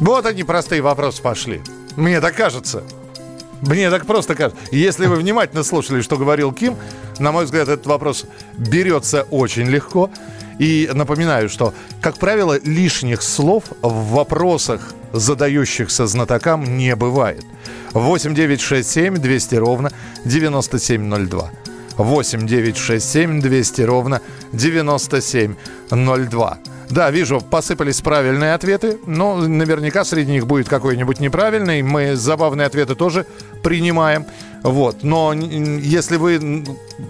Вот 0.00 0.24
они 0.24 0.44
простые 0.44 0.80
вопросы 0.80 1.20
пошли. 1.20 1.60
Мне 1.96 2.20
так 2.20 2.36
кажется. 2.36 2.82
Мне 3.62 3.90
так 3.90 4.06
просто 4.06 4.34
кажется. 4.34 4.62
Если 4.70 5.06
вы 5.06 5.16
внимательно 5.16 5.64
слушали, 5.64 6.02
что 6.02 6.16
говорил 6.16 6.52
Ким, 6.52 6.76
на 7.18 7.32
мой 7.32 7.46
взгляд, 7.46 7.68
этот 7.68 7.86
вопрос 7.86 8.26
берется 8.56 9.26
очень 9.30 9.66
легко. 9.66 10.10
И 10.58 10.88
напоминаю, 10.92 11.48
что, 11.48 11.74
как 12.00 12.16
правило, 12.16 12.58
лишних 12.64 13.22
слов 13.22 13.64
в 13.82 14.12
вопросах 14.12 14.94
задающихся 15.12 16.06
знатокам 16.06 16.78
не 16.78 16.96
бывает. 16.96 17.44
8 17.92 18.34
9 18.34 18.60
6 18.60 18.88
7 18.88 19.16
200 19.16 19.54
ровно 19.56 19.90
9702. 20.24 21.50
8 21.96 22.46
9 22.46 22.76
6 22.76 23.10
7 23.10 23.40
200 23.40 23.82
ровно 23.82 24.20
9702. 24.52 26.58
Да, 26.90 27.10
вижу, 27.10 27.40
посыпались 27.40 28.00
правильные 28.00 28.54
ответы, 28.54 28.98
но 29.06 29.36
наверняка 29.36 30.04
среди 30.04 30.32
них 30.32 30.46
будет 30.46 30.68
какой-нибудь 30.68 31.20
неправильный. 31.20 31.82
Мы 31.82 32.16
забавные 32.16 32.66
ответы 32.66 32.94
тоже 32.94 33.26
принимаем. 33.62 34.24
Вот. 34.62 35.02
Но 35.02 35.32
если 35.32 36.16
вы 36.16 36.64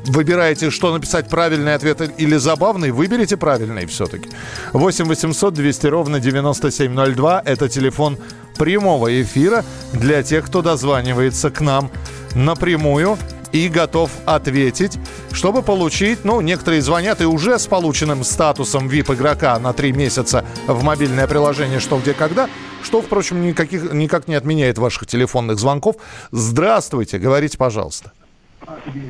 выбираете, 0.07 0.71
что 0.71 0.93
написать 0.93 1.29
правильный 1.29 1.75
ответ 1.75 2.01
или 2.19 2.37
забавный, 2.37 2.91
выберите 2.91 3.37
правильный 3.37 3.87
все-таки. 3.87 4.31
8 4.73 5.05
800 5.07 5.55
200 5.55 5.87
ровно 5.87 6.21
9702. 6.21 7.43
Это 7.45 7.69
телефон 7.69 8.19
прямого 8.59 9.23
эфира 9.23 9.65
для 9.93 10.23
тех, 10.23 10.47
кто 10.47 10.63
дозванивается 10.63 11.51
к 11.51 11.61
нам 11.61 11.91
напрямую 12.35 13.19
и 13.57 13.69
готов 13.69 14.11
ответить, 14.27 14.99
чтобы 15.33 15.63
получить, 15.63 16.25
ну, 16.25 16.43
некоторые 16.43 16.83
звонят 16.83 17.23
и 17.23 17.25
уже 17.25 17.59
с 17.59 17.67
полученным 17.67 18.23
статусом 18.23 18.87
VIP-игрока 18.87 19.59
на 19.59 19.73
три 19.73 19.93
месяца 19.93 20.45
в 20.67 20.83
мобильное 20.83 21.27
приложение 21.27 21.81
«Что, 21.81 21.99
где, 21.99 22.13
когда», 22.13 22.51
что, 22.83 23.01
впрочем, 23.01 23.41
никаких, 23.41 23.93
никак 23.93 24.29
не 24.29 24.35
отменяет 24.35 24.77
ваших 24.77 25.07
телефонных 25.07 25.59
звонков. 25.59 25.97
Здравствуйте, 26.33 27.19
говорите, 27.19 27.57
пожалуйста. 27.57 28.13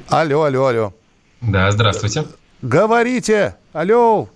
Алло, 0.09 0.45
алло, 0.45 0.67
алло. 0.67 0.95
Да, 1.41 1.71
здравствуйте. 1.73 2.25
Говорите, 2.63 3.57
алло. 3.73 4.29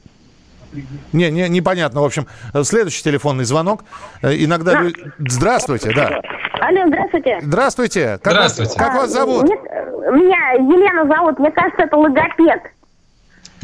Не, 1.12 1.30
не, 1.30 1.48
непонятно. 1.48 2.00
В 2.00 2.04
общем, 2.04 2.26
следующий 2.64 3.02
телефонный 3.02 3.44
звонок. 3.44 3.84
Иногда... 4.22 4.84
Здравствуйте, 5.18 5.92
да. 5.94 6.20
Алло, 6.60 6.86
здравствуйте. 6.86 7.38
Здравствуйте. 7.42 8.18
Как 8.22 8.32
здравствуйте. 8.32 8.70
Вас, 8.70 8.78
как 8.78 8.94
вас 8.94 9.10
зовут? 9.10 9.44
Мне, 9.44 9.56
меня 10.00 10.52
Елена 10.52 11.06
зовут. 11.06 11.38
Мне 11.38 11.50
кажется, 11.50 11.82
это 11.82 11.96
логопед. 11.96 12.62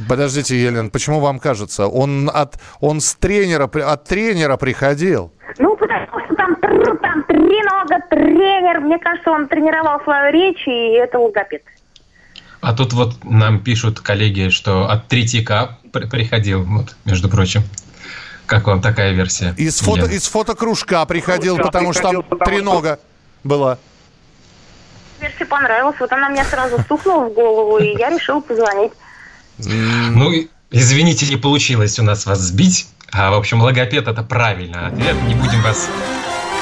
Подождите, 0.08 0.60
Елена, 0.62 0.90
почему 0.90 1.20
вам 1.20 1.38
кажется? 1.38 1.86
Он 1.86 2.30
от 2.32 2.56
он 2.80 3.00
с 3.00 3.14
тренера 3.14 3.64
от 3.64 4.04
тренера 4.04 4.56
приходил. 4.56 5.32
Ну, 5.58 5.76
потому 5.76 6.06
что 6.24 6.34
там, 6.34 6.56
там 6.56 7.24
три 7.24 7.62
нога 7.62 8.00
тренер. 8.10 8.80
Мне 8.80 8.98
кажется, 8.98 9.30
он 9.30 9.48
тренировал 9.48 10.00
свою 10.02 10.32
речь, 10.32 10.66
и 10.66 10.92
это 10.92 11.18
логопед. 11.18 11.62
А 12.60 12.74
тут 12.74 12.92
вот 12.92 13.24
нам 13.24 13.60
пишут 13.60 14.00
коллеги, 14.00 14.48
что 14.48 14.88
от 14.88 15.08
Третьяка 15.08 15.78
приходил, 15.92 16.64
вот, 16.64 16.96
между 17.04 17.28
прочим. 17.28 17.62
Как 18.46 18.66
вам 18.66 18.80
такая 18.80 19.12
версия? 19.12 19.54
Из, 19.56 19.80
фото, 19.80 20.06
из 20.06 20.26
фотокружка 20.26 21.04
приходил, 21.06 21.56
Кружка 21.56 21.72
потому 21.72 21.92
приходил, 21.92 22.20
что 22.22 22.28
там 22.28 22.38
потому 22.38 22.56
тренога 22.56 22.94
что... 22.94 23.48
была. 23.48 23.78
Версия 25.20 25.46
понравилась. 25.46 25.96
Вот 25.98 26.12
она 26.12 26.28
мне 26.28 26.44
сразу 26.44 26.80
стукнула 26.82 27.26
в 27.26 27.32
голову, 27.32 27.78
и 27.78 27.96
я 27.98 28.10
решил 28.10 28.40
позвонить. 28.42 28.92
Ну, 29.58 30.32
извините, 30.70 31.26
не 31.26 31.36
получилось 31.36 31.98
у 31.98 32.02
нас 32.02 32.26
вас 32.26 32.38
сбить. 32.40 32.86
А, 33.12 33.30
в 33.30 33.34
общем, 33.34 33.60
логопед 33.62 34.08
это 34.08 34.22
правильно 34.22 34.88
ответ. 34.88 35.16
Не 35.22 35.34
будем 35.34 35.62
вас 35.62 35.88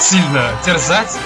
сильно 0.00 0.50
терзать. 0.64 1.16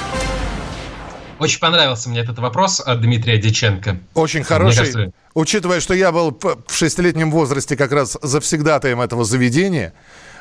Очень 1.38 1.60
понравился 1.60 2.08
мне 2.08 2.20
этот 2.20 2.38
вопрос 2.38 2.80
от 2.80 3.00
Дмитрия 3.00 3.38
Диченко. 3.38 3.98
Очень 4.14 4.42
хороший. 4.42 4.78
Кажется... 4.78 5.12
Учитывая, 5.34 5.80
что 5.80 5.94
я 5.94 6.10
был 6.10 6.36
в 6.66 6.74
шестилетнем 6.74 7.30
возрасте 7.30 7.76
как 7.76 7.92
раз 7.92 8.18
завсегдатаем 8.22 9.00
этого 9.00 9.24
заведения, 9.24 9.92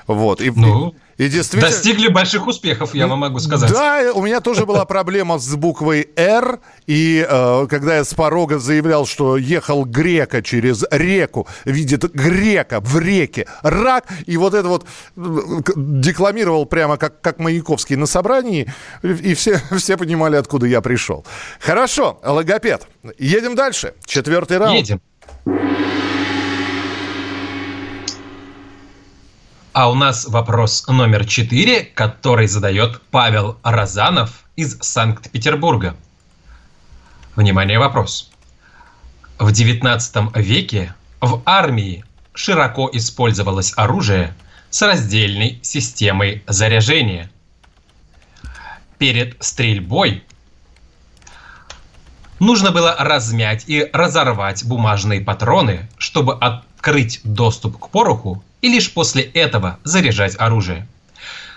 вот. 0.07 0.41
И, 0.41 0.51
ну, 0.51 0.95
и, 1.17 1.27
действительно... 1.27 1.69
Достигли 1.69 2.07
больших 2.07 2.47
успехов, 2.47 2.93
я 2.93 3.07
вам 3.07 3.19
могу 3.19 3.39
сказать. 3.39 3.71
Да, 3.71 4.11
у 4.13 4.21
меня 4.21 4.39
тоже 4.39 4.65
была 4.65 4.85
проблема 4.85 5.37
с 5.37 5.55
буквой 5.55 6.09
«Р», 6.15 6.59
и 6.85 7.25
э, 7.27 7.67
когда 7.69 7.97
я 7.97 8.03
с 8.03 8.13
порога 8.13 8.59
заявлял, 8.59 9.05
что 9.05 9.35
ехал 9.35 9.83
грека 9.83 10.41
через 10.41 10.85
реку, 10.91 11.47
видит 11.65 12.11
грека 12.13 12.79
в 12.79 12.99
реке, 12.99 13.47
рак, 13.63 14.05
и 14.25 14.37
вот 14.37 14.53
это 14.53 14.67
вот 14.67 14.85
декламировал 15.15 16.65
прямо 16.65 16.97
как, 16.97 17.19
как 17.21 17.39
Маяковский 17.39 17.95
на 17.95 18.05
собрании, 18.05 18.71
и 19.01 19.33
все, 19.33 19.59
все 19.77 19.97
понимали, 19.97 20.35
откуда 20.35 20.67
я 20.67 20.81
пришел. 20.81 21.25
Хорошо, 21.59 22.19
логопед. 22.23 22.87
Едем 23.17 23.55
дальше. 23.55 23.93
Четвертый 24.05 24.57
раунд. 24.57 24.77
Едем. 24.77 25.01
А 29.77 29.91
у 29.91 29.93
нас 29.93 30.25
вопрос 30.25 30.87
номер 30.87 31.23
четыре, 31.27 31.83
который 31.83 32.47
задает 32.47 32.99
Павел 33.11 33.59
Розанов 33.61 34.45
из 34.55 34.75
Санкт-Петербурга. 34.81 35.95
Внимание, 37.35 37.77
вопрос. 37.77 38.31
В 39.37 39.49
XIX 39.49 40.31
веке 40.41 40.95
в 41.21 41.43
армии 41.45 42.03
широко 42.33 42.89
использовалось 42.91 43.71
оружие 43.77 44.33
с 44.71 44.81
раздельной 44.81 45.59
системой 45.61 46.43
заряжения. 46.47 47.29
Перед 48.97 49.37
стрельбой 49.43 50.23
нужно 52.39 52.71
было 52.71 52.95
размять 52.97 53.65
и 53.67 53.87
разорвать 53.93 54.65
бумажные 54.65 55.21
патроны, 55.21 55.87
чтобы 55.99 56.33
открыть 56.33 57.21
доступ 57.23 57.77
к 57.77 57.89
пороху 57.89 58.43
и 58.61 58.69
лишь 58.69 58.93
после 58.93 59.23
этого 59.23 59.79
заряжать 59.83 60.35
оружие. 60.39 60.87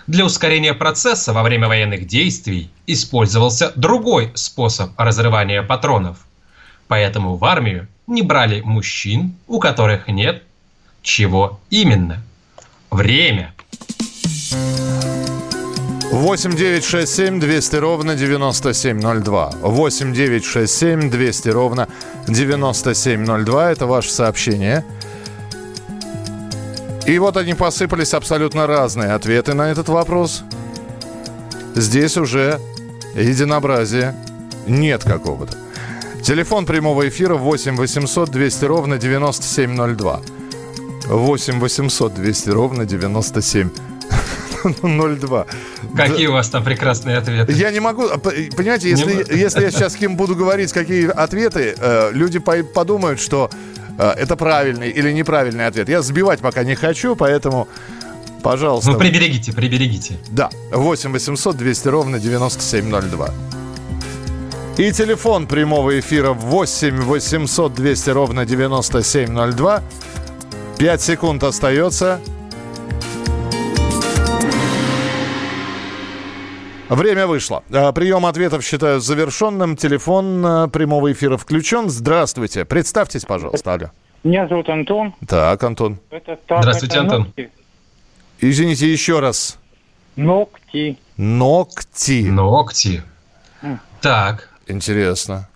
Для 0.07 0.25
ускорения 0.25 0.73
процесса 0.73 1.31
во 1.33 1.43
время 1.43 1.67
военных 1.67 2.07
действий 2.07 2.69
использовался 2.87 3.71
другой 3.75 4.31
способ 4.35 4.91
разрывания 4.97 5.63
патронов. 5.63 6.17
Поэтому 6.87 7.37
в 7.37 7.45
армию 7.45 7.87
не 8.07 8.21
брали 8.21 8.61
мужчин, 8.61 9.35
у 9.47 9.59
которых 9.59 10.07
нет 10.07 10.43
чего 11.01 11.59
именно. 11.69 12.21
Время. 12.89 13.53
8 16.11 16.55
9 16.55 16.83
6 16.83 17.15
7 17.15 17.39
200 17.39 17.75
ровно 17.77 18.15
9702. 18.15 19.51
8 19.61 20.13
9 20.13 20.45
6 20.45 20.73
7 20.73 21.09
200 21.09 21.49
ровно 21.49 21.87
9702. 22.27 23.71
Это 23.71 23.85
ваше 23.85 24.11
сообщение. 24.11 24.83
И 27.05 27.19
вот 27.19 27.37
они 27.37 27.53
посыпались 27.53 28.13
абсолютно 28.13 28.67
разные 28.67 29.13
ответы 29.13 29.53
на 29.53 29.71
этот 29.71 29.87
вопрос. 29.89 30.43
Здесь 31.75 32.17
уже 32.17 32.59
единообразия 33.15 34.15
нет 34.67 35.03
какого-то. 35.03 35.57
Телефон 36.23 36.67
прямого 36.67 37.09
эфира 37.09 37.33
8 37.35 37.75
800 37.75 38.29
200 38.29 38.65
ровно 38.65 38.99
9702. 38.99 40.21
8 41.07 41.59
800 41.59 42.13
200 42.13 42.49
ровно 42.49 42.85
9702. 42.85 45.45
Какие 45.95 46.27
да. 46.27 46.31
у 46.31 46.33
вас 46.33 46.49
там 46.49 46.63
прекрасные 46.63 47.17
ответы? 47.17 47.53
Я 47.53 47.71
не 47.71 47.79
могу, 47.79 48.07
а, 48.07 48.19
понимаете, 48.19 48.91
если, 48.91 49.13
не... 49.13 49.23
если 49.39 49.63
я 49.63 49.71
сейчас 49.71 49.93
с 49.93 49.95
кем 49.95 50.15
буду 50.15 50.35
говорить, 50.35 50.71
какие 50.71 51.07
ответы, 51.07 51.73
э, 51.75 52.11
люди 52.13 52.37
подумают, 52.37 53.19
что 53.19 53.49
это 54.01 54.35
правильный 54.35 54.89
или 54.89 55.11
неправильный 55.11 55.67
ответ. 55.67 55.89
Я 55.89 56.01
сбивать 56.01 56.39
пока 56.39 56.63
не 56.63 56.75
хочу, 56.75 57.15
поэтому, 57.15 57.67
пожалуйста. 58.43 58.91
Ну, 58.91 58.97
приберегите, 58.97 59.53
приберегите. 59.53 60.17
Да, 60.29 60.49
8 60.71 61.11
800 61.11 61.57
200 61.57 61.87
ровно 61.87 62.19
9702. 62.19 63.29
И 64.77 64.91
телефон 64.91 65.47
прямого 65.47 65.99
эфира 65.99 66.31
8 66.31 67.01
800 67.01 67.73
200 67.73 68.09
ровно 68.09 68.45
9702. 68.45 69.83
5 70.77 71.01
секунд 71.01 71.43
остается. 71.43 72.19
Время 76.91 77.25
вышло. 77.25 77.63
А, 77.71 77.93
прием 77.93 78.25
ответов 78.25 78.65
считаю 78.65 78.99
завершенным. 78.99 79.77
Телефон 79.77 80.45
а, 80.45 80.67
прямого 80.67 81.13
эфира 81.13 81.37
включен. 81.37 81.89
Здравствуйте. 81.89 82.65
Представьтесь, 82.65 83.23
пожалуйста, 83.23 83.73
Алло. 83.73 83.91
Меня 84.25 84.45
зовут 84.49 84.67
Антон. 84.67 85.13
Так, 85.25 85.63
Антон. 85.63 85.99
Это, 86.09 86.37
так, 86.45 86.63
Здравствуйте, 86.63 86.95
это 86.95 87.03
Антон. 87.03 87.19
Ногти. 87.21 87.49
Извините, 88.41 88.91
еще 88.91 89.21
раз. 89.21 89.57
Ногти. 90.17 90.97
Ногти. 91.15 92.29
Ногти. 92.29 93.03
Mm. 93.61 93.77
Так. 94.01 94.49
Интересно. 94.67 95.47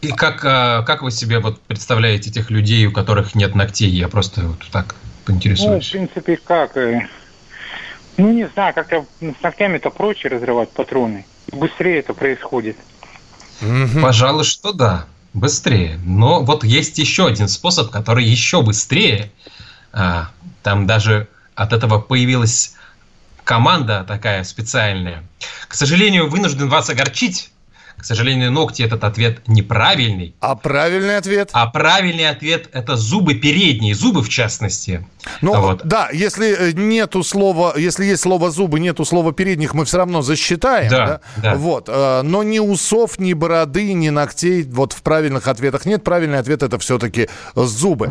И 0.00 0.12
как, 0.12 0.44
а, 0.44 0.82
как 0.82 1.02
вы 1.02 1.10
себе 1.10 1.40
вот 1.40 1.60
представляете 1.62 2.30
этих 2.30 2.50
людей, 2.50 2.86
у 2.86 2.92
которых 2.92 3.34
нет 3.34 3.56
ногтей? 3.56 3.90
Я 3.90 4.06
просто 4.06 4.42
вот 4.42 4.64
так 4.70 4.94
поинтересуюсь. 5.24 5.92
Ну, 5.92 6.06
в 6.06 6.10
принципе, 6.12 6.36
как? 6.36 6.76
Ну, 8.20 8.32
не 8.32 8.48
знаю, 8.48 8.74
как-то 8.74 9.06
с 9.20 9.42
ногтями-то 9.42 9.90
проще 9.90 10.28
разрывать 10.28 10.70
патроны. 10.70 11.24
Быстрее 11.52 12.00
это 12.00 12.12
происходит. 12.12 12.76
Пожалуй, 14.02 14.44
что 14.44 14.72
да, 14.72 15.06
быстрее. 15.32 15.98
Но 16.04 16.42
вот 16.42 16.62
есть 16.62 16.98
еще 16.98 17.26
один 17.26 17.48
способ, 17.48 17.90
который 17.90 18.24
еще 18.24 18.62
быстрее. 18.62 19.32
А, 19.92 20.28
там 20.62 20.86
даже 20.86 21.28
от 21.54 21.72
этого 21.72 21.98
появилась 21.98 22.74
команда 23.44 24.04
такая 24.06 24.44
специальная. 24.44 25.24
К 25.66 25.74
сожалению, 25.74 26.28
вынужден 26.28 26.68
вас 26.68 26.90
огорчить. 26.90 27.50
К 28.00 28.04
сожалению, 28.04 28.50
ногти 28.50 28.82
этот 28.82 29.04
ответ 29.04 29.42
неправильный. 29.46 30.34
А 30.40 30.56
правильный 30.56 31.18
ответ? 31.18 31.50
А 31.52 31.66
правильный 31.66 32.28
ответ 32.28 32.70
это 32.72 32.96
зубы 32.96 33.34
передние, 33.34 33.94
зубы 33.94 34.22
в 34.22 34.28
частности. 34.30 35.06
Ну 35.42 35.60
вот. 35.60 35.82
да, 35.84 36.08
если 36.10 36.70
э, 36.70 36.72
нету 36.72 37.22
слова, 37.22 37.74
если 37.76 38.06
есть 38.06 38.22
слово 38.22 38.50
зубы, 38.50 38.80
нету 38.80 39.04
слова 39.04 39.32
передних, 39.32 39.74
мы 39.74 39.84
все 39.84 39.98
равно 39.98 40.22
засчитаем. 40.22 40.90
Да, 40.90 41.06
да? 41.06 41.20
да. 41.42 41.54
Вот, 41.56 41.88
э, 41.88 42.22
но 42.22 42.42
ни 42.42 42.58
усов, 42.58 43.18
ни 43.18 43.34
бороды, 43.34 43.92
ни 43.92 44.08
ногтей 44.08 44.62
вот 44.62 44.94
в 44.94 45.02
правильных 45.02 45.46
ответах 45.46 45.84
нет. 45.84 46.02
Правильный 46.02 46.38
ответ 46.38 46.62
это 46.62 46.78
все-таки 46.78 47.28
зубы. 47.54 48.10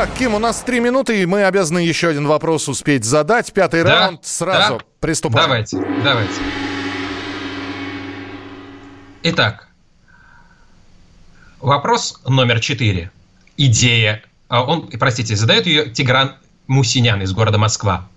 Так, 0.00 0.14
Ким, 0.14 0.32
у 0.32 0.38
нас 0.38 0.62
три 0.62 0.80
минуты, 0.80 1.20
и 1.20 1.26
мы 1.26 1.44
обязаны 1.44 1.80
еще 1.80 2.08
один 2.08 2.26
вопрос 2.26 2.70
успеть 2.70 3.04
задать. 3.04 3.52
Пятый 3.52 3.84
да? 3.84 4.06
раунд 4.06 4.24
сразу 4.24 4.78
да? 4.78 4.84
приступаем. 4.98 5.46
Давайте, 5.46 5.76
давайте. 6.02 6.40
Итак, 9.24 9.68
вопрос 11.60 12.18
номер 12.26 12.60
четыре. 12.60 13.10
Идея, 13.58 14.22
а 14.48 14.64
он, 14.64 14.88
простите, 14.88 15.36
задает 15.36 15.66
ее 15.66 15.90
Тигран 15.90 16.36
Мусинян 16.66 17.20
из 17.20 17.34
города 17.34 17.58
Москва. 17.58 18.08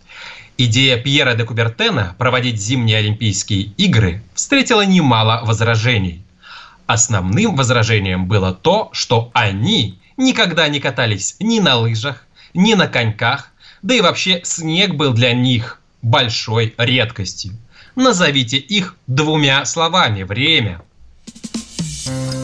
Идея 0.57 0.95
Пьера 0.95 1.33
де 1.33 1.43
Кубертена 1.43 2.15
проводить 2.17 2.61
зимние 2.61 2.99
Олимпийские 2.99 3.73
игры 3.75 4.23
встретила 4.33 4.85
немало 4.85 5.41
возражений. 5.43 6.23
Основным 6.87 7.57
возражением 7.57 8.25
было 8.29 8.53
то, 8.53 8.87
что 8.93 9.31
они 9.33 9.99
никогда 10.17 10.67
не 10.67 10.79
катались 10.79 11.35
ни 11.39 11.59
на 11.59 11.77
лыжах, 11.77 12.25
ни 12.53 12.73
на 12.73 12.87
коньках, 12.87 13.51
да 13.81 13.95
и 13.95 14.01
вообще 14.01 14.41
снег 14.43 14.95
был 14.95 15.13
для 15.13 15.33
них 15.33 15.79
большой 16.01 16.73
редкостью. 16.77 17.53
Назовите 17.95 18.57
их 18.57 18.95
двумя 19.07 19.65
словами 19.65 20.23
«время». 20.23 20.81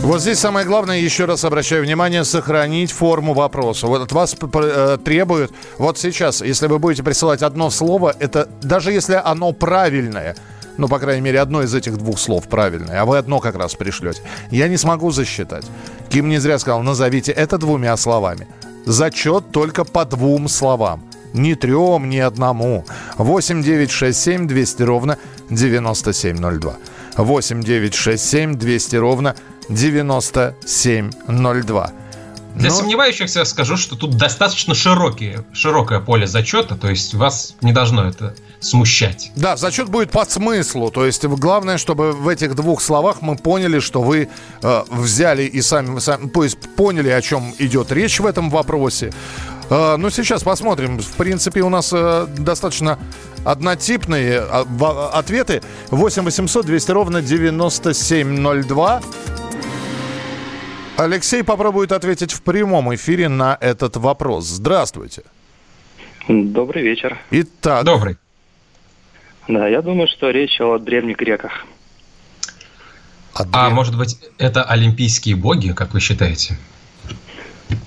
Вот 0.02 0.22
здесь 0.22 0.40
самое 0.40 0.66
главное, 0.66 1.00
еще 1.00 1.26
раз 1.26 1.44
обращаю 1.44 1.84
внимание, 1.84 2.24
сохранить 2.24 2.92
форму 2.92 3.34
вопроса. 3.34 3.86
Вот 3.88 4.02
от 4.02 4.12
вас 4.14 4.36
э, 4.42 4.98
требуют, 5.04 5.52
вот 5.78 5.98
сейчас, 5.98 6.42
если 6.42 6.68
вы 6.68 6.80
будете 6.80 7.04
присылать 7.04 7.44
одно 7.44 7.70
слово, 7.70 8.16
это 8.18 8.50
даже 8.62 8.92
если 8.92 9.22
оно 9.24 9.52
правильное– 9.52 10.36
ну, 10.80 10.88
по 10.88 10.98
крайней 10.98 11.22
мере, 11.22 11.42
одно 11.42 11.62
из 11.62 11.76
этих 11.76 11.98
двух 11.98 12.18
слов 12.18 12.48
правильное, 12.48 13.02
а 13.02 13.06
вы 13.06 13.18
одно 13.18 13.40
как 13.40 13.56
раз 13.56 13.76
пришлете. 13.76 14.22
Я 14.50 14.70
не 14.70 14.78
смогу 14.78 15.12
засчитать. 15.12 15.66
Ким 16.10 16.30
не 16.30 16.40
зря 16.40 16.58
сказал, 16.58 16.82
назовите 16.84 17.34
это 17.34 17.58
двумя 17.58 17.98
словами. 17.98 18.48
Зачет 18.86 19.52
только 19.52 19.84
по 19.84 20.06
двум 20.06 20.48
словам. 20.48 21.04
Ни 21.34 21.54
трем, 21.54 22.10
ни 22.10 22.18
одному. 22.18 22.86
8 23.18 23.62
9 23.62 23.92
6 23.92 24.18
7 24.18 24.48
200 24.48 24.84
ровно 24.84 25.18
9702. 25.50 26.78
8 27.18 27.64
9 27.64 27.94
6 27.94 28.24
7 28.24 28.56
200 28.56 28.96
ровно 28.96 29.36
9702. 29.68 31.92
Для 32.60 32.70
Но... 32.70 32.76
сомневающихся 32.76 33.46
скажу, 33.46 33.78
что 33.78 33.96
тут 33.96 34.18
достаточно 34.18 34.76
широкие, 34.76 35.46
широкое 35.54 36.02
поле 36.02 36.28
зачета, 36.28 36.76
то 36.76 36.90
есть 36.90 37.14
вас 37.14 37.56
не 37.62 37.72
должно 37.72 38.06
это 38.06 38.36
смущать. 38.60 39.32
Да, 39.38 39.56
зачет 39.56 39.88
будет 39.88 40.12
по 40.12 40.26
смыслу, 40.26 40.92
то 40.92 41.06
есть 41.06 41.24
главное, 41.24 41.78
чтобы 41.78 42.12
в 42.12 42.28
этих 42.28 42.56
двух 42.56 42.82
словах 42.82 43.22
мы 43.22 43.38
поняли, 43.38 43.80
что 43.80 44.02
вы 44.02 44.28
э, 44.62 44.84
взяли 44.92 45.44
и 45.44 45.62
сами, 45.62 46.00
сами, 46.00 46.28
то 46.28 46.44
есть 46.44 46.58
поняли, 46.76 47.08
о 47.08 47.22
чем 47.22 47.54
идет 47.60 47.94
речь 47.94 48.20
в 48.20 48.26
этом 48.26 48.50
вопросе. 48.50 49.14
Э, 49.70 49.96
ну, 49.98 50.10
сейчас 50.10 50.44
посмотрим. 50.44 51.00
В 51.00 51.14
принципе, 51.14 51.62
у 51.62 51.70
нас 51.70 51.92
э, 51.94 52.28
достаточно 52.38 53.00
однотипные 53.46 54.42
э, 54.42 54.66
ответы. 55.14 55.62
8 55.92 56.24
800 56.24 56.66
200 56.66 56.92
ровно 56.92 57.22
9702. 57.22 59.02
Алексей 61.00 61.44
попробует 61.44 61.94
ответить 61.94 62.34
в 62.34 62.42
прямом 62.42 62.94
эфире 62.94 63.30
на 63.30 63.58
этот 63.62 63.96
вопрос. 63.96 64.46
Здравствуйте. 64.46 65.24
Добрый 66.28 66.84
вечер. 66.84 67.18
Итак. 67.32 67.86
Добрый. 67.86 68.18
Да, 69.48 69.66
я 69.70 69.82
думаю, 69.82 70.10
что 70.10 70.30
речь 70.30 70.60
о 70.60 70.78
древних 70.78 71.16
греках. 71.18 71.66
А, 73.34 73.46
а 73.54 73.70
может 73.70 73.98
быть, 73.98 74.18
это 74.38 74.64
олимпийские 74.64 75.38
боги, 75.38 75.72
как 75.72 75.94
вы 75.94 76.02
считаете? 76.02 76.58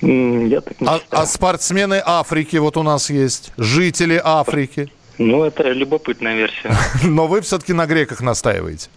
Я 0.01 0.61
так 0.63 0.81
не 0.81 0.89
а, 0.89 1.01
а 1.11 1.27
спортсмены 1.27 2.01
Африки 2.03 2.57
вот 2.57 2.79
у 2.79 2.83
нас 2.83 3.11
есть, 3.11 3.53
жители 3.59 4.19
Африки. 4.25 4.91
Ну, 5.19 5.45
это 5.45 5.71
любопытная 5.71 6.35
версия. 6.35 6.75
Но 7.05 7.27
вы 7.27 7.43
все-таки 7.43 7.75
на 7.75 7.85
греках 7.85 8.23
настаиваете? 8.23 8.89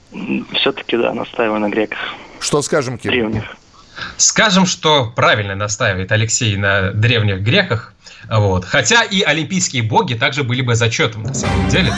Все-таки, 0.53 0.95
да, 0.95 1.13
настаиваю 1.13 1.59
на 1.59 1.69
греках. 1.69 1.99
Что 2.39 2.61
скажем, 2.61 2.97
Кирилл? 2.97 3.29
Древних. 3.29 3.57
Скажем, 4.17 4.65
что 4.65 5.05
правильно 5.15 5.55
настаивает 5.55 6.11
Алексей 6.11 6.55
на 6.57 6.91
древних 6.91 7.41
греках. 7.41 7.93
Вот. 8.29 8.65
Хотя 8.65 9.03
и 9.03 9.21
олимпийские 9.21 9.83
боги 9.83 10.13
также 10.15 10.43
были 10.43 10.61
бы 10.61 10.75
зачетом 10.75 11.23
на 11.23 11.33
самом 11.33 11.67
деле. 11.69 11.93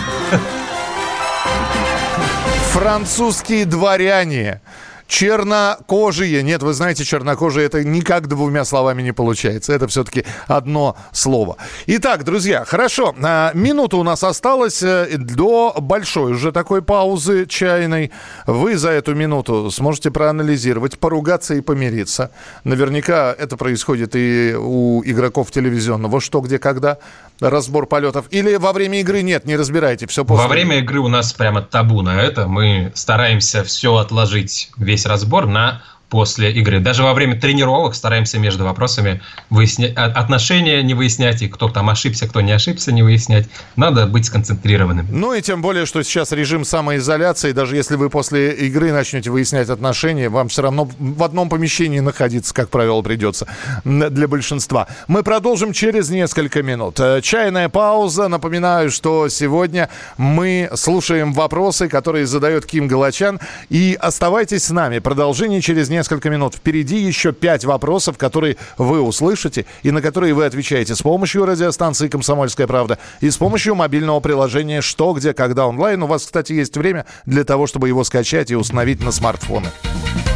Французские 2.71 3.65
дворяне 3.65 4.61
Чернокожие. 5.07 6.43
Нет, 6.43 6.61
вы 6.63 6.73
знаете, 6.73 7.05
чернокожие 7.05 7.65
это 7.65 7.83
никак 7.83 8.27
двумя 8.27 8.65
словами 8.65 9.01
не 9.01 9.13
получается. 9.13 9.73
Это 9.73 9.87
все-таки 9.87 10.25
одно 10.47 10.97
слово. 11.11 11.57
Итак, 11.87 12.23
друзья, 12.23 12.65
хорошо. 12.65 13.15
А, 13.23 13.51
минута 13.53 13.97
у 13.97 14.03
нас 14.03 14.23
осталась 14.23 14.83
э, 14.83 15.17
до 15.17 15.75
большой 15.79 16.33
уже 16.33 16.51
такой 16.51 16.81
паузы 16.81 17.45
чайной. 17.45 18.11
Вы 18.45 18.77
за 18.77 18.91
эту 18.91 19.15
минуту 19.15 19.71
сможете 19.71 20.11
проанализировать, 20.11 20.99
поругаться 20.99 21.55
и 21.55 21.61
помириться. 21.61 22.31
Наверняка 22.63 23.33
это 23.37 23.55
происходит 23.55 24.15
и 24.15 24.55
у 24.57 25.01
игроков 25.05 25.51
телевизионного 25.51 26.19
«Что, 26.19 26.41
где, 26.41 26.59
когда» 26.59 26.97
разбор 27.39 27.85
полетов? 27.85 28.25
Или 28.31 28.55
во 28.55 28.73
время 28.73 28.99
игры 28.99 29.21
нет, 29.21 29.45
не 29.45 29.55
разбирайте, 29.55 30.07
все 30.07 30.25
после? 30.25 30.43
Во 30.43 30.49
время 30.49 30.79
игры 30.79 30.99
у 30.99 31.07
нас 31.07 31.33
прямо 31.33 31.61
табу 31.61 32.01
на 32.01 32.21
это. 32.21 32.47
Мы 32.47 32.91
стараемся 32.95 33.63
все 33.63 33.95
отложить, 33.95 34.71
весь 34.77 34.96
разбор 35.05 35.45
на 35.45 35.81
после 36.09 36.51
игры. 36.53 36.79
Даже 36.79 37.03
во 37.03 37.13
время 37.13 37.39
тренировок 37.39 37.93
стараемся 37.93 38.39
между 38.39 38.63
вопросами 38.63 39.21
выяснять 39.49 39.93
отношения 39.95 40.81
не 40.81 40.93
выяснять, 40.93 41.41
и 41.41 41.47
кто 41.47 41.69
там 41.69 41.89
ошибся, 41.89 42.27
кто 42.27 42.41
не 42.41 42.51
ошибся, 42.51 42.91
не 42.91 43.03
выяснять. 43.03 43.47
Надо 43.75 44.07
быть 44.07 44.25
сконцентрированным. 44.25 45.07
Ну 45.09 45.33
и 45.33 45.41
тем 45.41 45.61
более, 45.61 45.85
что 45.85 46.01
сейчас 46.03 46.31
режим 46.31 46.63
самоизоляции, 46.63 47.51
даже 47.51 47.75
если 47.75 47.95
вы 47.95 48.09
после 48.09 48.53
игры 48.53 48.93
начнете 48.93 49.29
выяснять 49.29 49.69
отношения, 49.69 50.29
вам 50.29 50.47
все 50.47 50.61
равно 50.61 50.89
в 50.97 51.23
одном 51.23 51.49
помещении 51.49 51.99
находиться, 51.99 52.53
как 52.53 52.69
правило, 52.69 53.01
придется 53.01 53.47
для 53.83 54.27
большинства. 54.27 54.87
Мы 55.07 55.23
продолжим 55.23 55.73
через 55.73 56.09
несколько 56.09 56.63
минут. 56.63 56.99
Э, 56.99 57.21
чайная 57.21 57.67
пауза. 57.67 58.29
Напоминаю, 58.29 58.91
что 58.91 59.27
сегодня 59.27 59.89
мы 60.17 60.69
слушаем 60.75 61.33
вопросы, 61.33 61.89
которые 61.89 62.25
задает 62.25 62.65
Ким 62.65 62.87
Галачан. 62.87 63.39
И 63.69 63.97
оставайтесь 63.99 64.63
с 64.65 64.69
нами. 64.69 64.99
Продолжение 64.99 65.61
через 65.61 65.89
несколько 65.89 65.96
несколько 65.97 66.29
минут. 66.29 66.55
Впереди 66.55 66.97
еще 66.97 67.33
пять 67.33 67.65
вопросов, 67.65 68.17
которые 68.17 68.57
вы 68.77 69.01
услышите 69.01 69.65
и 69.83 69.91
на 69.91 70.01
которые 70.01 70.33
вы 70.33 70.45
отвечаете 70.45 70.95
с 70.95 71.01
помощью 71.01 71.45
радиостанции 71.45 72.07
«Комсомольская 72.07 72.67
правда» 72.67 72.99
и 73.19 73.29
с 73.29 73.37
помощью 73.37 73.75
мобильного 73.75 74.19
приложения 74.19 74.81
«Что, 74.81 75.13
где, 75.13 75.33
когда 75.33 75.67
онлайн». 75.67 76.03
У 76.03 76.07
вас, 76.07 76.25
кстати, 76.25 76.53
есть 76.53 76.77
время 76.77 77.05
для 77.25 77.43
того, 77.43 77.67
чтобы 77.67 77.87
его 77.87 78.03
скачать 78.03 78.51
и 78.51 78.55
установить 78.55 79.03
на 79.03 79.11
смартфоны. 79.11 79.67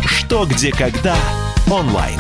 «Что, 0.06 0.46
где, 0.46 0.72
когда» 0.72 1.16
онлайн. 1.70 2.20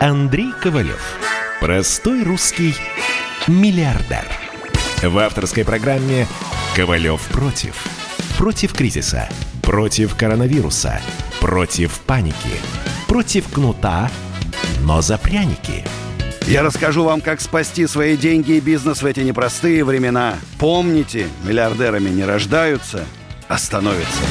Андрей 0.00 0.52
Ковалев. 0.62 1.18
Простой 1.60 2.22
русский 2.22 2.74
миллиардер. 3.46 4.24
В 5.02 5.18
авторской 5.18 5.64
программе 5.64 6.26
«Ковалев 6.76 7.20
против». 7.28 7.74
Против 8.38 8.74
кризиса. 8.74 9.28
Против 9.62 10.16
коронавируса 10.16 11.00
Против 11.42 11.98
паники. 12.06 12.36
Против 13.08 13.48
кнута, 13.48 14.08
но 14.82 15.02
за 15.02 15.18
пряники. 15.18 15.84
Я 16.46 16.62
расскажу 16.62 17.02
вам, 17.02 17.20
как 17.20 17.40
спасти 17.40 17.88
свои 17.88 18.16
деньги 18.16 18.52
и 18.52 18.60
бизнес 18.60 19.02
в 19.02 19.06
эти 19.06 19.20
непростые 19.20 19.84
времена. 19.84 20.36
Помните, 20.60 21.26
миллиардерами 21.42 22.10
не 22.10 22.24
рождаются, 22.24 23.04
а 23.48 23.58
становятся. 23.58 24.22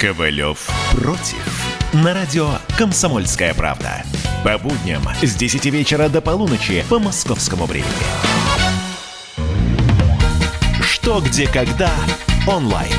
Ковалев 0.00 0.70
против. 0.92 1.64
На 1.92 2.14
радио 2.14 2.50
«Комсомольская 2.78 3.52
правда». 3.52 4.04
По 4.44 4.58
будням 4.58 5.02
с 5.20 5.34
10 5.34 5.66
вечера 5.66 6.08
до 6.08 6.20
полуночи 6.20 6.84
по 6.88 7.00
московскому 7.00 7.66
времени. 7.66 7.90
Что, 10.80 11.20
где, 11.20 11.48
когда 11.48 11.90
онлайн. 12.46 12.94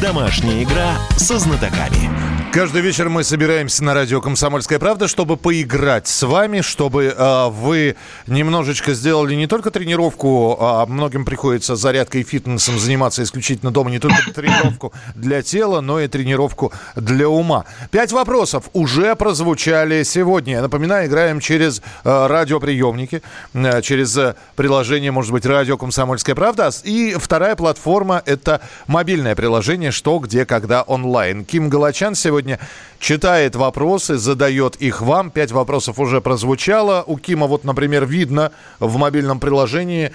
Домашняя 0.00 0.62
игра 0.62 0.94
со 1.16 1.40
знатоками. 1.40 2.27
Каждый 2.50 2.80
вечер 2.80 3.10
мы 3.10 3.24
собираемся 3.24 3.84
на 3.84 3.92
радио 3.92 4.22
«Комсомольская 4.22 4.78
правда», 4.78 5.06
чтобы 5.06 5.36
поиграть 5.36 6.08
с 6.08 6.22
вами, 6.22 6.62
чтобы 6.62 7.14
э, 7.16 7.48
вы 7.50 7.94
немножечко 8.26 8.94
сделали 8.94 9.34
не 9.34 9.46
только 9.46 9.70
тренировку, 9.70 10.56
а 10.58 10.86
многим 10.86 11.26
приходится 11.26 11.76
зарядкой 11.76 12.22
и 12.22 12.24
фитнесом 12.24 12.78
заниматься 12.78 13.22
исключительно 13.22 13.70
дома, 13.70 13.90
не 13.90 13.98
только 13.98 14.32
тренировку 14.32 14.94
для 15.14 15.42
тела, 15.42 15.82
но 15.82 16.00
и 16.00 16.08
тренировку 16.08 16.72
для 16.96 17.28
ума. 17.28 17.66
Пять 17.90 18.12
вопросов 18.12 18.70
уже 18.72 19.14
прозвучали 19.14 20.02
сегодня. 20.02 20.54
Я 20.54 20.62
напоминаю, 20.62 21.06
играем 21.06 21.40
через 21.40 21.82
э, 22.02 22.26
радиоприемники, 22.26 23.22
э, 23.52 23.82
через 23.82 24.16
э, 24.16 24.36
приложение, 24.56 25.12
может 25.12 25.32
быть, 25.32 25.44
радио 25.44 25.76
«Комсомольская 25.76 26.34
правда». 26.34 26.70
И 26.82 27.14
вторая 27.20 27.56
платформа– 27.56 28.22
это 28.26 28.62
мобильное 28.86 29.36
приложение 29.36 29.90
«Что, 29.90 30.18
где, 30.18 30.46
когда 30.46 30.80
онлайн». 30.82 31.44
Ким 31.44 31.68
Галачан 31.68 32.14
сегодня 32.14 32.37
сегодня 32.38 32.60
читает 33.00 33.56
вопросы, 33.56 34.16
задает 34.16 34.76
их 34.76 35.02
вам. 35.02 35.30
Пять 35.32 35.50
вопросов 35.50 35.98
уже 35.98 36.20
прозвучало. 36.20 37.02
У 37.04 37.18
Кима 37.18 37.48
вот, 37.48 37.64
например, 37.64 38.06
видно 38.06 38.52
в 38.78 38.96
мобильном 38.96 39.40
приложении, 39.40 40.12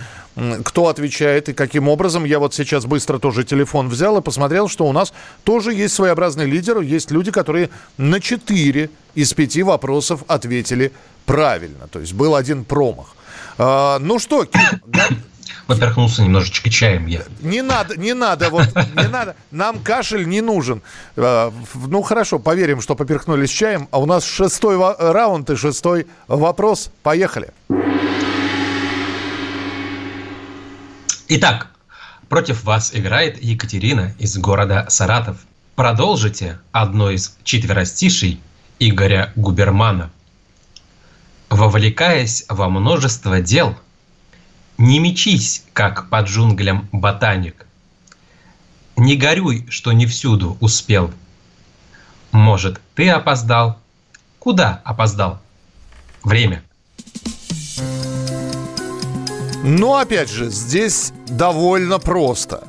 кто 0.63 0.87
отвечает 0.87 1.49
и 1.49 1.53
каким 1.53 1.89
образом. 1.89 2.23
Я 2.23 2.39
вот 2.39 2.53
сейчас 2.53 2.85
быстро 2.85 3.19
тоже 3.19 3.43
телефон 3.43 3.89
взял 3.89 4.17
и 4.17 4.21
посмотрел, 4.21 4.69
что 4.69 4.85
у 4.85 4.93
нас 4.93 5.13
тоже 5.43 5.73
есть 5.73 5.95
своеобразный 5.95 6.45
лидер. 6.45 6.79
Есть 6.79 7.11
люди, 7.11 7.29
которые 7.29 7.69
на 7.97 8.21
четыре 8.21 8.89
из 9.15 9.33
пяти 9.33 9.61
вопросов 9.61 10.23
ответили 10.27 10.93
правильно. 11.25 11.89
То 11.91 11.99
есть 11.99 12.13
был 12.13 12.35
один 12.35 12.63
промах. 12.63 13.17
А, 13.57 13.99
ну 13.99 14.17
что, 14.17 14.45
Ким, 14.45 14.61
поперхнулся 15.67 16.23
немножечко 16.23 16.69
чаем 16.69 17.07
я. 17.07 17.23
Не 17.41 17.61
надо, 17.61 17.95
не 17.97 18.13
надо, 18.13 18.49
вот, 18.49 18.67
не 18.75 19.07
надо. 19.07 19.35
Нам 19.51 19.79
кашель 19.79 20.27
не 20.27 20.41
нужен. 20.41 20.81
А, 21.15 21.53
ну, 21.73 22.01
хорошо, 22.01 22.39
поверим, 22.39 22.81
что 22.81 22.95
поперхнулись 22.95 23.49
чаем. 23.49 23.87
А 23.91 23.99
у 23.99 24.05
нас 24.05 24.25
шестой 24.25 24.77
раунд 24.97 25.49
и 25.49 25.55
шестой 25.55 26.07
вопрос. 26.27 26.91
Поехали. 27.01 27.51
Итак, 31.27 31.67
против 32.29 32.63
вас 32.63 32.91
играет 32.93 33.41
Екатерина 33.41 34.13
из 34.19 34.37
города 34.37 34.85
Саратов. 34.89 35.37
Продолжите 35.75 36.59
одно 36.71 37.09
из 37.09 37.35
четверостишей 37.43 38.39
Игоря 38.79 39.31
Губермана. 39.35 40.11
Вовлекаясь 41.49 42.45
во 42.49 42.69
множество 42.69 43.39
дел– 43.41 43.77
не 44.77 44.99
мечись, 44.99 45.63
как 45.73 46.09
под 46.09 46.27
джунглям 46.27 46.87
ботаник. 46.91 47.65
Не 48.95 49.15
горюй, 49.15 49.65
что 49.69 49.91
не 49.91 50.05
всюду 50.05 50.57
успел. 50.59 51.11
Может, 52.31 52.79
ты 52.95 53.09
опоздал? 53.09 53.79
Куда 54.39 54.81
опоздал? 54.83 55.39
Время. 56.23 56.63
Ну, 59.63 59.95
опять 59.95 60.29
же, 60.29 60.49
здесь 60.49 61.13
довольно 61.27 61.97
просто. 61.97 62.67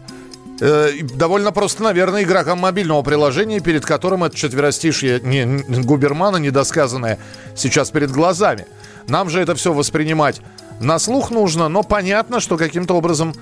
Э, 0.61 0.93
довольно 1.03 1.51
просто, 1.51 1.83
наверное, 1.83 2.23
игрокам 2.23 2.61
мобильного 2.61 3.03
приложения, 3.03 3.61
перед 3.61 3.85
которым 3.85 4.23
это 4.23 4.37
четверостишье 4.37 5.21
не, 5.21 5.45
Губермана 5.83 6.37
недосказанное 6.37 7.19
сейчас 7.57 7.91
перед 7.91 8.13
глазами. 8.13 8.67
Нам 9.09 9.29
же 9.29 9.41
это 9.41 9.55
все 9.57 9.73
воспринимать 9.73 10.41
на 10.81 10.99
слух 10.99 11.31
нужно, 11.31 11.69
но 11.69 11.83
понятно, 11.83 12.41
что 12.41 12.57
каким-то 12.57 12.95
образом 12.95 13.35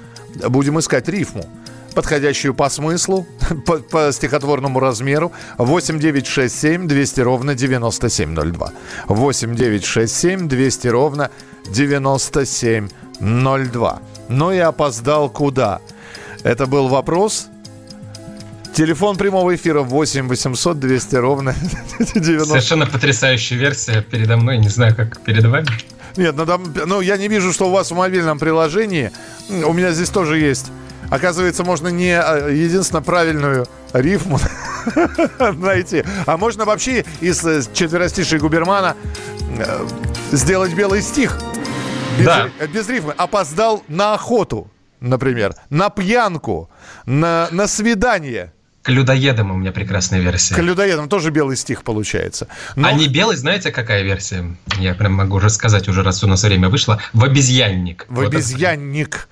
будем 0.48 0.78
искать 0.78 1.08
рифму 1.08 1.44
подходящую 1.92 2.54
по 2.54 2.70
смыслу, 2.70 3.26
по, 3.66 3.78
по 3.78 4.12
стихотворному 4.12 4.78
размеру. 4.80 5.32
8 5.58 5.98
9 5.98 6.26
6 6.26 6.60
7 6.60 6.88
200 6.88 7.20
ровно 7.20 7.54
9702. 7.54 8.72
8 9.08 9.54
9 9.54 9.84
6 9.84 10.16
7 10.16 10.48
200 10.48 10.88
ровно 10.88 11.30
9702. 11.70 14.02
Но 14.28 14.52
и 14.52 14.58
опоздал 14.58 15.30
куда? 15.30 15.80
Это 16.42 16.66
был 16.66 16.88
вопрос. 16.88 17.46
Телефон 18.74 19.16
прямого 19.18 19.54
эфира 19.54 19.82
8 19.82 20.28
800 20.28 20.80
200 20.80 21.16
ровно 21.16 21.54
90. 21.98 22.46
Совершенно 22.46 22.86
потрясающая 22.86 23.58
версия 23.58 24.00
передо 24.02 24.38
мной. 24.38 24.56
Не 24.58 24.68
знаю, 24.68 24.96
как 24.96 25.20
перед 25.20 25.44
вами. 25.44 25.68
Нет, 26.16 26.36
там, 26.36 26.74
ну 26.86 27.00
я 27.00 27.16
не 27.16 27.28
вижу, 27.28 27.52
что 27.52 27.68
у 27.68 27.70
вас 27.70 27.90
в 27.90 27.94
мобильном 27.94 28.38
приложении. 28.38 29.10
У 29.48 29.72
меня 29.72 29.92
здесь 29.92 30.10
тоже 30.10 30.38
есть. 30.38 30.66
Оказывается, 31.10 31.62
можно 31.64 31.88
не 31.88 32.12
а, 32.12 32.48
единственно 32.48 33.02
правильную 33.02 33.66
рифму 33.92 34.38
найти, 35.58 36.04
а 36.24 36.38
можно 36.38 36.64
вообще 36.64 37.04
из 37.20 37.44
э, 37.44 37.62
четверостишей 37.74 38.38
Губермана 38.38 38.96
э, 39.58 39.86
сделать 40.30 40.72
белый 40.72 41.02
стих. 41.02 41.38
Без, 42.18 42.26
да. 42.26 42.48
без 42.72 42.88
рифмы. 42.88 43.12
Опоздал 43.16 43.82
на 43.88 44.14
охоту, 44.14 44.70
например, 45.00 45.54
на 45.68 45.90
пьянку, 45.90 46.70
на, 47.04 47.48
на 47.50 47.66
свидание. 47.66 48.52
К 48.82 48.88
людоедам 48.88 49.52
у 49.52 49.56
меня 49.56 49.70
прекрасная 49.70 50.20
версия. 50.20 50.54
К 50.54 50.58
людоедам 50.58 51.08
тоже 51.08 51.30
белый 51.30 51.56
стих 51.56 51.84
получается. 51.84 52.48
Но... 52.74 52.88
А 52.88 52.92
не 52.92 53.06
белый, 53.06 53.36
знаете, 53.36 53.70
какая 53.70 54.02
версия? 54.02 54.44
Я 54.78 54.94
прям 54.94 55.12
могу 55.12 55.38
рассказать 55.38 55.88
уже, 55.88 56.02
раз 56.02 56.24
у 56.24 56.26
нас 56.26 56.42
время 56.42 56.68
вышло. 56.68 57.00
В 57.12 57.24
обезьянник. 57.24 58.06
В 58.08 58.16
вот 58.16 58.26
обезьянник. 58.26 59.28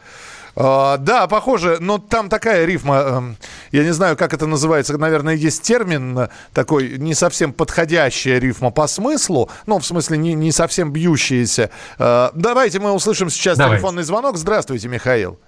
Uh, 0.57 0.99
да, 0.99 1.27
похоже, 1.29 1.79
но 1.81 1.99
там 1.99 2.29
такая 2.29 2.65
рифма, 2.65 2.95
uh, 2.95 3.35
я 3.71 3.85
не 3.85 3.93
знаю, 3.93 4.17
как 4.17 4.35
это 4.35 4.47
называется, 4.47 4.99
наверное, 4.99 5.35
есть 5.35 5.63
термин 5.63 6.29
такой, 6.53 6.99
не 6.99 7.15
совсем 7.15 7.53
подходящая 7.53 8.41
рифма 8.41 8.73
по 8.73 8.89
смыслу, 8.89 9.49
ну, 9.67 9.79
в 9.79 9.87
смысле, 9.87 10.19
не, 10.19 10.35
не 10.35 10.51
совсем 10.51 10.93
бьющаяся. 10.93 11.71
Uh, 11.99 12.33
давайте 12.35 12.81
мы 12.81 12.93
услышим 12.93 13.31
сейчас 13.31 13.59
Давайте. 13.59 13.81
телефонный 13.81 14.03
звонок. 14.03 14.37
Здравствуйте, 14.37 14.89
Михаил. 14.89 15.39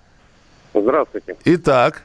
Здравствуйте. 0.73 1.37
Итак. 1.45 2.05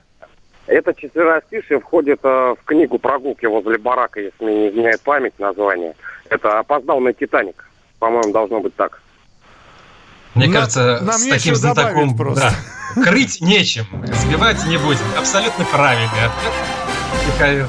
Это 0.67 0.93
четверостишие 0.93 1.79
входит 1.79 2.19
э, 2.23 2.55
в 2.59 2.65
книгу 2.65 2.99
«Прогулки 2.99 3.45
возле 3.45 3.77
барака», 3.77 4.19
если 4.19 4.43
мне 4.43 4.55
не 4.55 4.69
изменяет 4.69 5.01
память 5.01 5.39
название. 5.39 5.95
Это 6.29 6.59
«Опоздал 6.59 6.99
на 6.99 7.13
Титаник». 7.13 7.65
По-моему, 7.99 8.31
должно 8.31 8.59
быть 8.59 8.75
так. 8.75 9.01
Мне 10.35 10.47
на, 10.47 10.53
кажется, 10.53 10.99
нам 11.01 11.13
с 11.13 11.25
таким 11.25 11.55
знатоком 11.55 12.15
да, 12.35 12.51
крыть 13.03 13.41
нечем, 13.41 13.85
сбивать 14.13 14.63
не 14.67 14.77
будем. 14.77 15.05
Абсолютно 15.17 15.65
правильный 15.65 16.25
ответ, 16.25 16.53
Михаил 17.25 17.67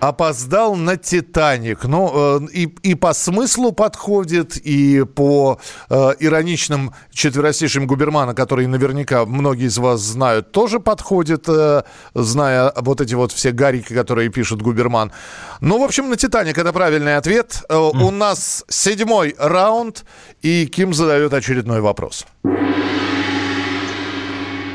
опоздал 0.00 0.74
на 0.76 0.96
«Титаник». 0.96 1.84
Ну, 1.84 2.10
э, 2.14 2.46
и, 2.52 2.62
и 2.82 2.94
по 2.94 3.12
смыслу 3.12 3.72
подходит, 3.72 4.56
и 4.56 5.04
по 5.04 5.60
э, 5.88 6.10
ироничным 6.18 6.92
четверостишим 7.12 7.86
Губермана, 7.86 8.34
которые 8.34 8.66
наверняка 8.66 9.26
многие 9.26 9.66
из 9.66 9.78
вас 9.78 10.00
знают, 10.00 10.52
тоже 10.52 10.80
подходит, 10.80 11.44
э, 11.48 11.82
зная 12.14 12.72
вот 12.76 13.00
эти 13.00 13.14
вот 13.14 13.32
все 13.32 13.52
гарики, 13.52 13.92
которые 13.92 14.30
пишет 14.30 14.62
Губерман. 14.62 15.12
Ну, 15.60 15.78
в 15.78 15.82
общем, 15.82 16.08
на 16.08 16.16
«Титаник» 16.16 16.58
это 16.58 16.72
правильный 16.72 17.16
ответ. 17.16 17.62
Mm. 17.68 18.02
У 18.02 18.10
нас 18.10 18.64
седьмой 18.68 19.34
раунд, 19.38 20.04
и 20.40 20.66
Ким 20.66 20.94
задает 20.94 21.34
очередной 21.34 21.80
вопрос. 21.80 22.26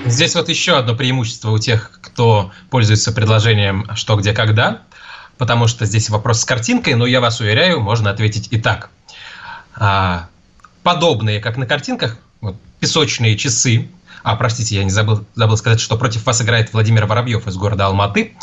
Здесь 0.06 0.36
вот 0.36 0.50
еще 0.50 0.74
одно 0.74 0.96
преимущество 0.96 1.50
у 1.50 1.58
тех, 1.58 2.00
кто 2.02 2.52
пользуется 2.70 3.12
предложением 3.12 3.88
«что, 3.96 4.16
где, 4.18 4.34
когда» 4.34 4.84
потому 5.38 5.68
что 5.68 5.86
здесь 5.86 6.10
вопрос 6.10 6.42
с 6.42 6.46
картинкой, 6.46 6.96
но 6.96 7.06
я 7.06 7.22
вас 7.22 7.40
уверяю, 7.40 7.80
можно 7.80 8.10
ответить 8.10 8.48
и 8.52 8.60
так. 8.60 8.90
А, 9.76 10.28
подобные, 10.84 11.40
как 11.40 11.58
на 11.58 11.66
картинках, 11.66 12.18
вот, 12.42 12.56
песочные 12.80 13.38
часы, 13.38 13.90
а, 14.24 14.36
простите, 14.36 14.76
я 14.76 14.84
не 14.84 14.90
забыл, 14.90 15.26
забыл 15.36 15.58
сказать, 15.58 15.80
что 15.80 15.98
против 15.98 16.26
вас 16.26 16.42
играет 16.42 16.74
Владимир 16.74 17.06
Воробьев 17.06 17.48
из 17.48 17.56
города 17.58 17.88
Алматы. 17.88 18.34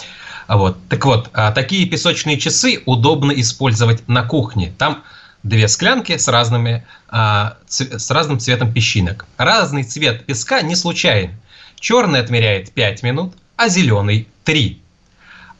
Вот. 0.48 0.76
Так 0.88 1.04
вот, 1.04 1.30
а, 1.32 1.52
такие 1.52 1.86
песочные 1.86 2.38
часы 2.38 2.82
удобно 2.86 3.32
использовать 3.32 4.06
на 4.08 4.24
кухне. 4.24 4.72
Там 4.76 5.02
две 5.42 5.68
склянки 5.68 6.16
с, 6.16 6.28
разными, 6.28 6.86
а, 7.08 7.56
с 7.66 8.10
разным 8.10 8.38
цветом 8.38 8.72
песчинок. 8.72 9.26
Разный 9.36 9.82
цвет 9.82 10.26
песка 10.26 10.62
не 10.62 10.76
случайен. 10.76 11.32
Черный 11.78 12.20
отмеряет 12.20 12.72
5 12.72 13.02
минут, 13.02 13.34
а 13.56 13.68
зеленый 13.68 14.28
3. 14.44 14.81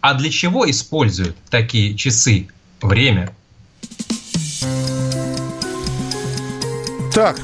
А 0.02 0.14
для 0.14 0.30
чего 0.30 0.68
используют 0.68 1.36
такие 1.48 1.94
часы? 1.94 2.48
Время. 2.82 3.32
Так, 7.14 7.38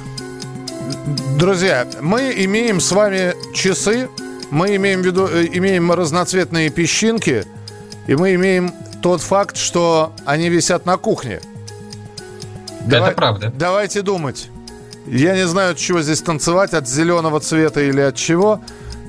друзья, 1.39 1.87
мы 2.01 2.35
имеем 2.37 2.81
с 2.81 2.91
вами 2.91 3.35
часы, 3.55 4.09
мы 4.51 4.75
имеем 4.75 5.03
в 5.03 5.07
виду, 5.07 5.29
э, 5.29 5.47
имеем 5.53 5.93
разноцветные 5.93 6.71
песчинки, 6.71 7.45
и 8.09 8.17
мы 8.17 8.35
имеем 8.35 8.75
тот 9.03 9.21
факт, 9.21 9.57
что 9.57 10.13
они 10.25 10.49
висят 10.49 10.85
на 10.85 10.97
кухне. 10.97 11.41
Давай, 12.81 13.11
Это 13.11 13.17
правда. 13.17 13.53
Давайте 13.57 14.03
думать. 14.03 14.49
Я 15.07 15.37
не 15.37 15.47
знаю, 15.47 15.73
от 15.73 15.79
чего 15.79 16.03
здесь 16.03 16.23
танцевать, 16.23 16.75
от 16.75 16.89
зеленого 16.89 17.39
цвета 17.39 17.83
или 17.83 18.01
от 18.01 18.17
чего. 18.17 18.61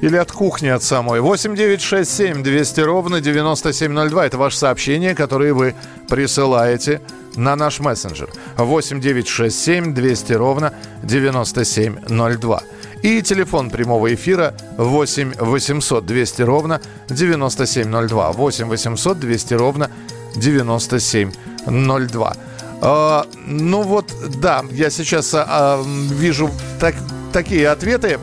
Или 0.02 0.18
от 0.18 0.32
кухни 0.32 0.68
от 0.68 0.84
самой. 0.84 1.20
8 1.20 1.56
9 1.56 1.82
6 1.82 2.12
7 2.12 2.44
200 2.44 2.82
ровно 2.82 3.22
9702. 3.22 4.26
Это 4.26 4.38
ваше 4.38 4.58
сообщение, 4.58 5.16
которое 5.16 5.54
вы 5.54 5.76
присылаете 6.10 7.02
на 7.36 7.56
наш 7.56 7.80
мессенджер. 7.80 8.30
8 8.58 9.00
9 9.00 9.28
6 9.28 9.60
7 9.60 9.94
200 9.94 10.34
ровно 10.34 10.74
9702. 11.04 12.64
И 13.02 13.22
телефон 13.22 13.70
прямого 13.70 14.14
эфира 14.14 14.54
8 14.78 15.36
800 15.40 16.06
200 16.06 16.42
ровно 16.42 16.82
9702. 17.10 18.32
8 18.32 18.68
800 18.68 19.20
200 19.20 19.54
ровно 19.54 19.90
9702. 20.36 22.36
А, 22.82 23.26
ну 23.46 23.84
вот, 23.84 24.14
да, 24.42 24.64
я 24.72 24.90
сейчас 24.90 25.32
а, 25.34 25.82
вижу 25.84 26.50
так, 26.80 26.96
такие 27.34 27.68
ответы, 27.70 28.20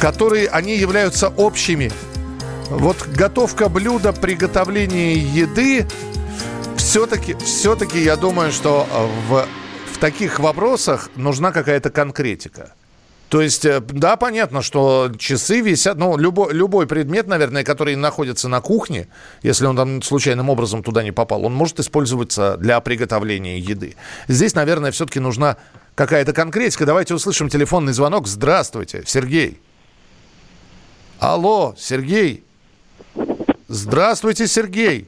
которые, 0.00 0.48
они 0.48 0.76
являются 0.76 1.28
общими. 1.28 1.92
Вот 2.70 3.06
готовка 3.06 3.68
блюда, 3.68 4.12
приготовление 4.12 5.18
еды, 5.18 5.86
все-таки, 6.76 7.34
все-таки 7.34 8.02
я 8.02 8.16
думаю, 8.16 8.50
что 8.50 8.86
в, 9.28 9.46
в 9.92 9.98
таких 9.98 10.40
вопросах 10.40 11.10
нужна 11.16 11.52
какая-то 11.52 11.90
конкретика. 11.90 12.72
То 13.28 13.40
есть, 13.40 13.64
э, 13.64 13.80
да, 13.80 14.16
понятно, 14.16 14.60
что 14.60 15.12
часы 15.16 15.60
висят, 15.60 15.96
ну, 15.98 16.16
любой, 16.16 16.52
любой 16.52 16.86
предмет, 16.88 17.28
наверное, 17.28 17.62
который 17.62 17.94
находится 17.94 18.48
на 18.48 18.60
кухне, 18.60 19.06
если 19.42 19.66
он 19.66 19.76
там 19.76 20.02
случайным 20.02 20.50
образом 20.50 20.82
туда 20.82 21.04
не 21.04 21.12
попал, 21.12 21.44
он 21.44 21.54
может 21.54 21.78
использоваться 21.78 22.56
для 22.56 22.80
приготовления 22.80 23.58
еды. 23.58 23.94
Здесь, 24.26 24.54
наверное, 24.54 24.90
все-таки 24.90 25.20
нужна 25.20 25.58
какая-то 25.94 26.32
конкретика. 26.32 26.86
Давайте 26.86 27.14
услышим 27.14 27.48
телефонный 27.48 27.92
звонок. 27.92 28.26
Здравствуйте, 28.26 29.04
Сергей. 29.06 29.60
Алло, 31.20 31.74
Сергей. 31.76 32.42
Здравствуйте, 33.68 34.46
Сергей. 34.46 35.06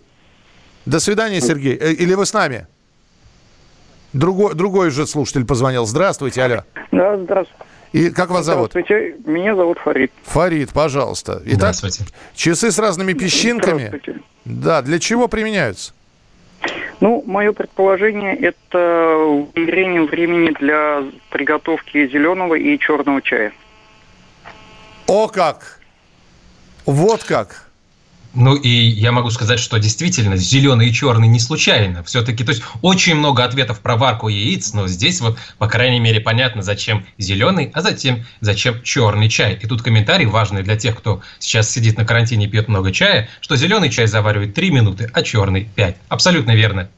До 0.85 1.01
свидания, 1.01 1.41
Сергей. 1.41 1.75
Э, 1.75 1.93
или 1.93 2.13
вы 2.13 2.27
с 2.27 2.35
нами? 2.35 2.67
Другой, 4.13 4.55
другой 4.55 4.91
же 4.91 5.07
слушатель 5.07 5.47
позвонил. 5.47 5.87
Здравствуйте, 5.87 6.43
алло. 6.43 6.65
Да, 6.93 7.17
здравствуйте. 7.17 7.65
И 7.93 8.11
как 8.11 8.31
вас 8.31 8.45
зовут? 8.45 8.73
Здравствуйте, 8.73 9.17
меня 9.25 9.55
зовут 9.57 9.79
Фарид. 9.79 10.13
Фарид, 10.25 10.73
пожалуйста. 10.73 11.41
Итак, 11.47 11.75
Здравствуйте. 11.75 12.05
часы 12.35 12.71
с 12.71 12.79
разными 12.79 13.15
песчинками. 13.15 13.87
Здравствуйте. 13.89 14.21
Да, 14.45 14.83
для 14.83 14.99
чего 14.99 15.29
применяются? 15.29 15.95
Ну, 17.01 17.23
мое 17.27 17.53
предположение– 17.53 18.37
это 18.41 19.47
измерение 19.55 20.03
времени 20.03 20.55
для 20.61 21.05
приготовки 21.31 22.07
зеленого 22.07 22.55
и 22.55 22.79
черного 22.79 23.21
чая. 23.23 23.53
О 25.07 25.27
как! 25.29 25.82
Вот 26.87 27.25
как! 27.25 27.69
Ну 28.35 28.55
и 28.55 28.69
я 28.69 29.13
могу 29.13 29.31
сказать, 29.31 29.59
что 29.59 29.79
действительно 29.79 30.37
зеленый 30.37 30.89
и 30.89 30.93
черный 30.93 31.29
не 31.29 31.39
случайно. 31.39 32.03
Все-таки, 32.03 32.45
то 32.45 32.53
есть 32.53 32.63
очень 32.81 33.15
много 33.15 33.45
ответов 33.45 33.81
про 33.81 33.97
варку 33.97 34.29
яиц, 34.29 34.73
но 34.73 34.89
здесь 34.89 35.21
вот, 35.21 35.39
по 35.59 35.69
крайней 35.69 36.01
мере, 36.01 36.19
понятно, 36.21 36.63
зачем 36.63 37.05
зеленый, 37.19 37.71
а 37.75 37.83
затем 37.83 38.25
зачем 38.41 38.83
черный 38.83 39.29
чай. 39.29 39.59
И 39.61 39.67
тут 39.67 39.83
комментарий 39.83 40.25
важный 40.25 40.63
для 40.63 40.77
тех, 40.77 40.97
кто 40.97 41.21
сейчас 41.41 41.71
сидит 41.71 41.99
на 41.99 42.07
карантине 42.07 42.47
и 42.47 42.49
пьет 42.49 42.69
много 42.69 42.91
чая, 42.91 43.29
что 43.43 43.55
зеленый 43.57 43.91
чай 43.91 44.07
заваривает 44.07 44.55
3 44.55 44.71
минуты, 44.71 45.11
а 45.13 45.23
черный 45.23 45.69
5. 45.75 45.97
Абсолютно 46.09 46.53
верно. 46.53 46.89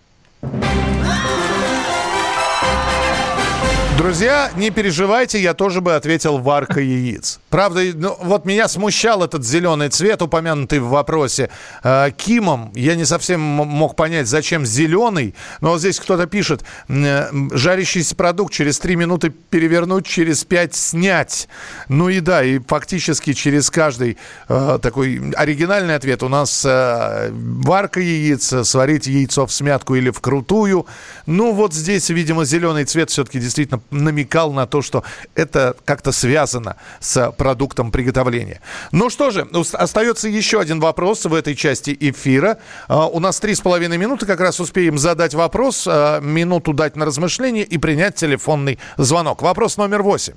Друзья, 4.05 4.51
не 4.55 4.69
переживайте, 4.71 5.41
я 5.41 5.55
тоже 5.55 5.81
бы 5.81 5.95
ответил 5.95 6.37
варка 6.37 6.79
яиц. 6.79 7.41
Правда, 7.49 7.81
ну, 7.95 8.15
вот 8.21 8.45
меня 8.45 8.69
смущал 8.69 9.25
этот 9.25 9.47
зеленый 9.47 9.89
цвет, 9.89 10.21
упомянутый 10.21 10.79
в 10.79 10.89
вопросе 10.89 11.49
э, 11.83 12.11
Кимом. 12.15 12.71
Я 12.75 12.97
не 12.97 13.07
совсем 13.07 13.41
мог 13.41 13.97
понять, 13.97 14.27
зачем 14.27 14.67
зеленый. 14.67 15.35
Но 15.63 15.71
вот 15.71 15.79
здесь 15.81 15.99
кто-то 15.99 16.27
пишет, 16.27 16.65
э, 16.91 17.31
жарящийся 17.53 18.15
продукт 18.15 18.53
через 18.53 18.79
3 18.79 18.95
минуты 18.97 19.31
перевернуть, 19.31 20.05
через 20.07 20.45
5 20.45 20.75
снять. 20.75 21.49
Ну 21.89 22.11
и 22.11 22.21
да, 22.21 22.45
и 22.45 22.59
фактически 22.59 23.33
через 23.33 23.71
каждый 23.71 24.19
э, 24.51 24.79
такой 24.83 25.33
оригинальный 25.35 25.95
ответ 25.95 26.23
у 26.23 26.29
нас 26.29 26.63
э, 26.67 27.31
варка 27.33 28.01
яиц, 28.01 28.53
сварить 28.65 29.07
яйцо 29.07 29.47
в 29.47 29.53
смятку 29.53 29.95
или 29.95 30.11
в 30.11 30.21
крутую. 30.21 30.87
Ну 31.25 31.55
вот 31.55 31.73
здесь, 31.73 32.11
видимо, 32.11 32.45
зеленый 32.45 32.85
цвет 32.85 33.09
все-таки 33.09 33.41
действительно 33.41 33.81
намекал 33.95 34.53
на 34.53 34.67
то, 34.67 34.83
что 34.83 35.05
это 35.35 35.77
как-то 35.85 36.13
связано 36.13 36.77
с 37.01 37.31
продуктом 37.33 37.91
приготовления. 37.91 38.61
Ну 38.93 39.11
что 39.11 39.31
же, 39.31 39.49
остается 39.73 40.29
еще 40.29 40.61
один 40.61 40.81
вопрос 40.81 41.25
в 41.25 41.35
этой 41.35 41.55
части 41.55 41.97
эфира. 41.99 42.59
А, 42.89 43.07
у 43.07 43.21
нас 43.21 43.41
три 43.41 43.55
с 43.55 43.61
половиной 43.61 43.99
минуты, 43.99 44.27
как 44.27 44.41
раз 44.41 44.61
успеем 44.61 44.99
задать 44.99 45.35
вопрос, 45.35 45.87
а, 45.89 46.21
минуту 46.21 46.73
дать 46.73 46.97
на 46.97 47.05
размышление 47.05 47.65
и 47.65 47.79
принять 47.79 48.17
телефонный 48.17 48.79
звонок. 48.97 49.43
Вопрос 49.43 49.77
номер 49.77 50.03
восемь. 50.03 50.35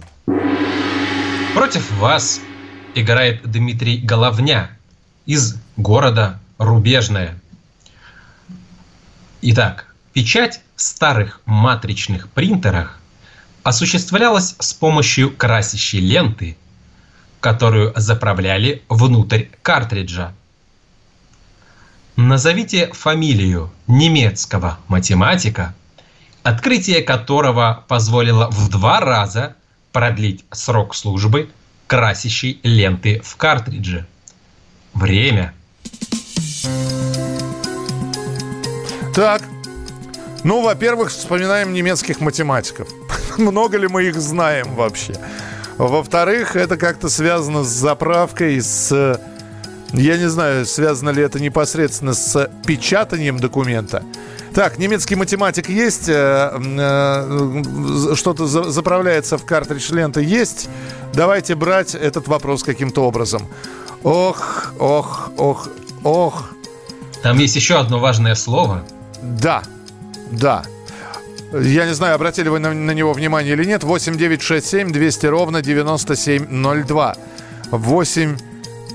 Против 1.54 1.92
вас 2.00 2.40
играет 2.96 3.50
Дмитрий 3.50 3.98
Головня 3.98 4.70
из 5.26 5.56
города 5.76 6.40
Рубежное. 6.58 7.40
Итак, 9.42 9.94
печать 10.14 10.62
в 10.76 10.82
старых 10.82 11.42
матричных 11.46 12.30
принтерах 12.30 13.00
осуществлялась 13.68 14.56
с 14.60 14.74
помощью 14.74 15.36
красящей 15.36 16.00
ленты, 16.00 16.56
которую 17.42 17.92
заправляли 17.98 18.82
внутрь 18.88 19.48
картриджа. 19.62 20.32
Назовите 22.16 22.88
фамилию 22.94 23.70
немецкого 23.88 24.80
математика, 24.88 25.76
открытие 26.44 27.02
которого 27.02 27.84
позволило 27.90 28.50
в 28.50 28.70
два 28.70 29.02
раза 29.02 29.58
продлить 29.92 30.46
срок 30.52 30.96
службы 30.96 31.50
красящей 31.88 32.62
ленты 32.64 33.20
в 33.22 33.36
картридже. 33.36 34.08
Время. 34.94 35.54
Так, 39.14 39.42
ну, 40.46 40.62
во-первых, 40.62 41.10
вспоминаем 41.10 41.74
немецких 41.74 42.22
математиков. 42.22 42.88
Много 43.42 43.78
ли 43.78 43.88
мы 43.88 44.04
их 44.04 44.20
знаем 44.20 44.76
вообще? 44.76 45.14
Во-вторых, 45.78 46.56
это 46.56 46.78
как-то 46.78 47.10
связано 47.10 47.64
с 47.64 47.68
заправкой, 47.68 48.60
с... 48.62 49.20
Я 49.94 50.18
не 50.18 50.28
знаю, 50.28 50.66
связано 50.66 51.12
ли 51.12 51.22
это 51.24 51.40
непосредственно 51.40 52.14
с 52.14 52.50
печатанием 52.66 53.40
документа. 53.40 54.04
Так, 54.54 54.80
немецкий 54.80 55.16
математик 55.16 55.70
есть, 55.70 56.10
э, 56.10 56.14
э, 56.60 58.14
что-то 58.16 58.48
за, 58.48 58.64
заправляется 58.64 59.38
в 59.38 59.46
картридж 59.46 59.94
ленты 59.94 60.24
есть. 60.24 60.68
Давайте 61.14 61.56
брать 61.56 61.94
этот 61.94 62.28
вопрос 62.28 62.64
каким-то 62.64 63.04
образом. 63.04 63.48
Ох, 64.04 64.74
ох, 64.80 65.30
ох, 65.38 65.70
ох. 66.04 66.50
Там 67.22 67.38
есть 67.38 67.56
еще 67.56 67.80
одно 67.80 68.00
важное 68.00 68.36
слово. 68.36 68.84
Да, 69.22 69.62
да. 70.32 70.64
Я 71.54 71.86
не 71.86 71.94
знаю, 71.94 72.16
обратили 72.16 72.50
вы 72.50 72.60
на, 72.60 72.74
на 72.74 72.92
него 72.92 73.14
внимание 73.14 73.54
или 73.54 73.64
нет. 73.64 73.84
8 73.84 74.18
9 74.18 74.42
6 74.42 74.68
7 74.68 74.92
200 74.92 75.26
ровно 75.28 75.62
9702. 75.62 77.16
8 77.72 78.38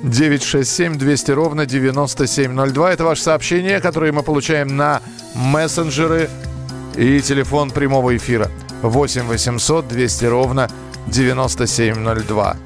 9 0.02 0.42
6 0.42 0.70
7 0.70 0.98
200 0.98 1.30
ровно 1.30 1.64
9702. 1.64 2.92
Это 2.92 3.04
ваше 3.04 3.22
сообщение, 3.22 3.80
которое 3.80 4.12
мы 4.12 4.22
получаем 4.22 4.76
на 4.76 5.00
мессенджеры 5.34 6.28
и 6.96 7.20
телефон 7.20 7.70
прямого 7.70 8.14
эфира. 8.16 8.50
8 8.82 9.22
800 9.22 9.88
200 9.88 10.24
ровно 10.26 10.68
9702. 11.06 12.56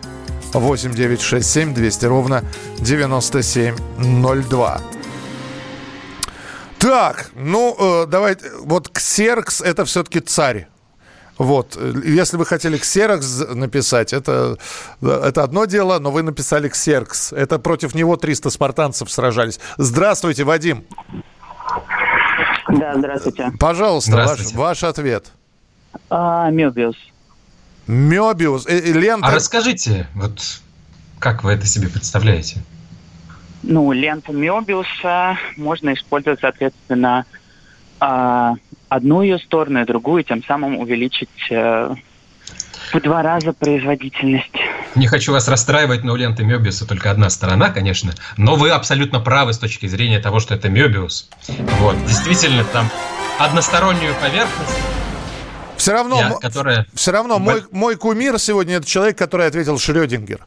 8 0.52 0.94
9 0.94 1.20
6 1.20 1.48
7 1.48 1.74
200 1.74 2.06
ровно 2.06 2.42
9702. 2.78 4.80
Так, 6.86 7.30
ну, 7.34 7.74
э, 7.76 8.06
давайте, 8.06 8.48
вот 8.60 8.88
Ксеркс 8.88 9.60
это 9.60 9.84
все-таки 9.84 10.20
царь. 10.20 10.68
Вот, 11.36 11.76
если 12.04 12.36
вы 12.36 12.46
хотели 12.46 12.78
Ксеркс 12.78 13.44
написать, 13.52 14.12
это, 14.12 14.56
это 15.02 15.42
одно 15.42 15.64
дело, 15.64 15.98
но 15.98 16.12
вы 16.12 16.22
написали 16.22 16.68
Ксеркс. 16.68 17.32
Это 17.32 17.58
против 17.58 17.96
него 17.96 18.16
300 18.16 18.50
спартанцев 18.50 19.10
сражались. 19.10 19.58
Здравствуйте, 19.78 20.44
Вадим. 20.44 20.84
Да, 22.68 22.94
здравствуйте. 22.96 23.50
Пожалуйста, 23.58 24.12
здравствуйте. 24.12 24.56
Ваш, 24.56 24.82
ваш 24.82 24.84
ответ. 24.84 25.26
А, 26.08 26.50
Мебиус. 26.50 26.96
Мебиус. 27.88 28.64
Э, 28.68 28.78
лента... 28.92 29.26
А 29.26 29.34
расскажите, 29.34 30.06
вот 30.14 30.40
как 31.18 31.42
вы 31.42 31.50
это 31.50 31.66
себе 31.66 31.88
представляете? 31.88 32.62
Ну, 33.62 33.92
ленту 33.92 34.32
Мебиуса 34.32 35.38
можно 35.56 35.94
использовать, 35.94 36.40
соответственно, 36.40 37.24
а, 37.98 38.54
одну 38.88 39.22
ее 39.22 39.38
сторону 39.38 39.82
и 39.82 39.84
другую, 39.84 40.22
тем 40.22 40.44
самым 40.44 40.78
увеличить 40.78 41.28
э, 41.50 41.94
в 42.92 43.00
два 43.00 43.22
раза 43.22 43.52
производительность. 43.52 44.54
Не 44.94 45.06
хочу 45.06 45.32
вас 45.32 45.48
расстраивать, 45.48 46.04
но 46.04 46.12
у 46.12 46.16
ленты 46.16 46.44
Мебиуса 46.44 46.86
только 46.86 47.10
одна 47.10 47.30
сторона, 47.30 47.70
конечно. 47.70 48.12
Но 48.36 48.54
вы 48.56 48.70
абсолютно 48.70 49.20
правы 49.20 49.52
с 49.52 49.58
точки 49.58 49.86
зрения 49.86 50.20
того, 50.20 50.40
что 50.40 50.54
это 50.54 50.68
Мебиус. 50.68 51.28
Вот, 51.80 51.96
действительно, 52.06 52.64
там 52.64 52.88
одностороннюю 53.38 54.14
поверхность. 54.14 54.78
Все 55.76 55.92
равно, 55.92 56.18
я, 56.18 56.30
которая... 56.30 56.86
все 56.94 57.12
равно 57.12 57.38
мой, 57.38 57.62
мой 57.70 57.96
кумир 57.96 58.38
сегодня 58.38 58.76
это 58.76 58.86
человек, 58.86 59.18
который 59.18 59.46
ответил 59.46 59.78
Шрёдингер. 59.78 60.46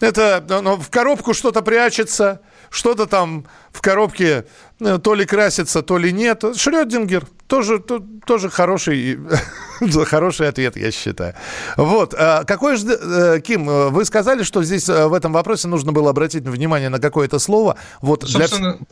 Это 0.00 0.44
ну, 0.48 0.76
в 0.76 0.90
коробку 0.90 1.34
что-то 1.34 1.62
прячется, 1.62 2.40
что-то 2.70 3.06
там 3.06 3.46
в 3.72 3.80
коробке 3.82 4.46
э, 4.80 4.98
то 5.02 5.14
ли 5.14 5.26
красится, 5.26 5.82
то 5.82 5.98
ли 5.98 6.12
нет. 6.12 6.44
Шрёдингер 6.56 7.26
тоже, 7.46 7.78
то, 7.78 8.02
тоже 8.24 8.48
хороший, 8.48 9.18
хороший 10.06 10.48
ответ, 10.48 10.76
я 10.76 10.90
считаю. 10.90 11.34
Вот. 11.76 12.14
А 12.16 12.44
какой 12.44 12.76
же, 12.76 12.86
э, 12.88 13.40
Ким, 13.40 13.68
э, 13.68 13.88
вы 13.90 14.04
сказали, 14.04 14.42
что 14.42 14.62
здесь 14.62 14.88
в 14.88 15.12
этом 15.12 15.32
вопросе 15.32 15.68
нужно 15.68 15.92
было 15.92 16.10
обратить 16.10 16.44
внимание 16.44 16.88
на 16.88 16.98
какое-то 16.98 17.38
слово. 17.38 17.76
Вот 18.00 18.24
Собственно, 18.28 18.78
для... 18.78 18.86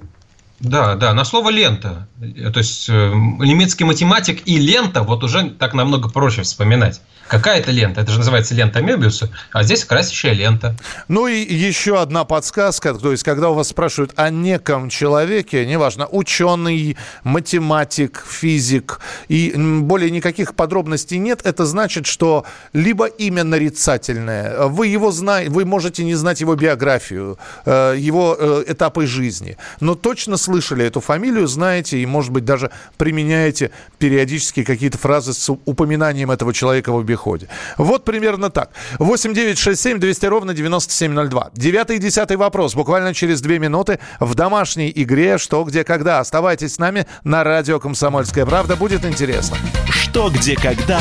Да, 0.61 0.97
да, 0.97 1.15
на 1.15 1.25
слово 1.25 1.51
лента. 1.51 2.09
То 2.19 2.59
есть 2.59 2.89
немецкий 2.89 3.85
математик 3.85 4.43
и 4.47 4.59
лента 4.59 5.03
вот 5.03 5.23
уже 5.23 5.51
так 5.51 5.75
намного 5.75 6.09
проще 6.09 6.43
вспоминать. 6.43 7.01
Какая 7.29 7.61
это 7.61 7.71
лента? 7.71 8.01
Это 8.01 8.11
же 8.11 8.19
называется 8.19 8.55
лента 8.55 8.81
Мебиуса, 8.81 9.31
а 9.53 9.63
здесь 9.63 9.85
красящая 9.85 10.33
лента. 10.33 10.77
Ну 11.09 11.27
и 11.27 11.41
еще 11.41 12.01
одна 12.01 12.25
подсказка. 12.25 12.95
То 12.95 13.13
есть, 13.13 13.23
когда 13.23 13.51
у 13.51 13.55
вас 13.55 13.69
спрашивают 13.69 14.13
о 14.17 14.31
неком 14.31 14.89
человеке, 14.89 15.67
неважно, 15.67 16.07
ученый, 16.07 16.97
математик, 17.25 18.25
физик, 18.27 19.01
и 19.29 19.53
более 19.57 20.11
никаких 20.11 20.55
подробностей 20.55 21.19
нет, 21.19 21.43
это 21.45 21.67
значит, 21.67 22.07
что 22.07 22.47
либо 22.73 23.05
имя 23.07 23.45
нарицательное, 23.45 24.67
вы 24.67 24.87
его 24.87 25.13
знаете, 25.13 25.51
вы 25.51 25.67
можете 25.67 26.05
не 26.05 26.15
знать 26.15 26.41
его 26.41 26.55
биографию, 26.55 27.39
э, 27.67 27.95
его 27.99 28.37
э, 28.39 28.65
этапы 28.69 29.07
жизни, 29.07 29.59
но 29.81 29.95
точно 29.95 30.39
слышали 30.49 30.87
эту 30.87 31.01
фамилию, 31.01 31.47
знаете 31.47 31.99
и, 31.99 32.07
может 32.07 32.33
быть, 32.33 32.47
даже 32.47 32.71
применяете 32.97 33.71
периодически 33.99 34.65
какие-то 34.65 34.97
фразы 34.97 35.35
с 35.35 35.53
упоминанием 35.67 36.31
этого 36.31 36.55
человека 36.55 36.91
в 36.91 36.99
обиходе. 36.99 37.49
Вот 37.77 38.05
примерно 38.05 38.49
так. 38.49 38.71
8 38.99 39.35
9 39.35 39.59
6 39.59 39.81
7 39.81 39.99
200 39.99 40.27
ровно 40.27 40.55
9702. 40.55 41.51
Девятый 41.53 41.97
и 41.97 41.99
десятый 41.99 42.39
вопрос. 42.39 42.75
Буквально 42.75 43.13
через 43.13 43.43
две 43.43 43.59
минуты 43.59 43.99
в 44.21 44.35
домашней 44.35 44.91
игре 44.95 45.37
«Что, 45.37 45.65
где, 45.65 45.85
когда». 45.85 46.21
Оставайтесь 46.21 46.75
с 46.75 46.79
нами 46.79 47.07
на 47.25 47.45
радио 47.45 47.79
«Комсомольская 47.79 48.47
правда». 48.47 48.75
Будет 48.77 49.05
интересно. 49.05 49.59
«Что, 49.91 50.31
где, 50.31 50.57
когда» 50.57 50.99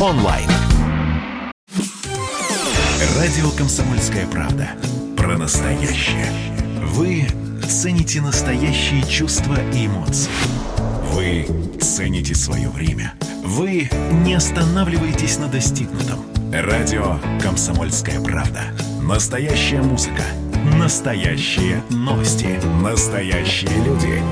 онлайн. 0.00 0.48
Радио 3.18 3.50
«Комсомольская 3.58 4.26
правда». 4.28 4.68
Про 5.16 5.36
настоящее. 5.36 6.28
Вы 6.80 7.26
цените 7.66 8.20
настоящие 8.20 9.02
чувства 9.02 9.56
и 9.72 9.86
эмоции. 9.86 10.30
Вы 11.12 11.46
цените 11.80 12.34
свое 12.34 12.68
время. 12.68 13.14
Вы 13.42 13.88
не 14.24 14.34
останавливаетесь 14.34 15.38
на 15.38 15.48
достигнутом. 15.48 16.24
Радио 16.52 17.18
«Комсомольская 17.40 18.20
правда». 18.20 18.62
Настоящая 19.02 19.82
музыка. 19.82 20.22
Настоящие 20.78 21.82
новости. 21.90 22.58
Настоящие 22.82 23.76
люди. 23.84 24.22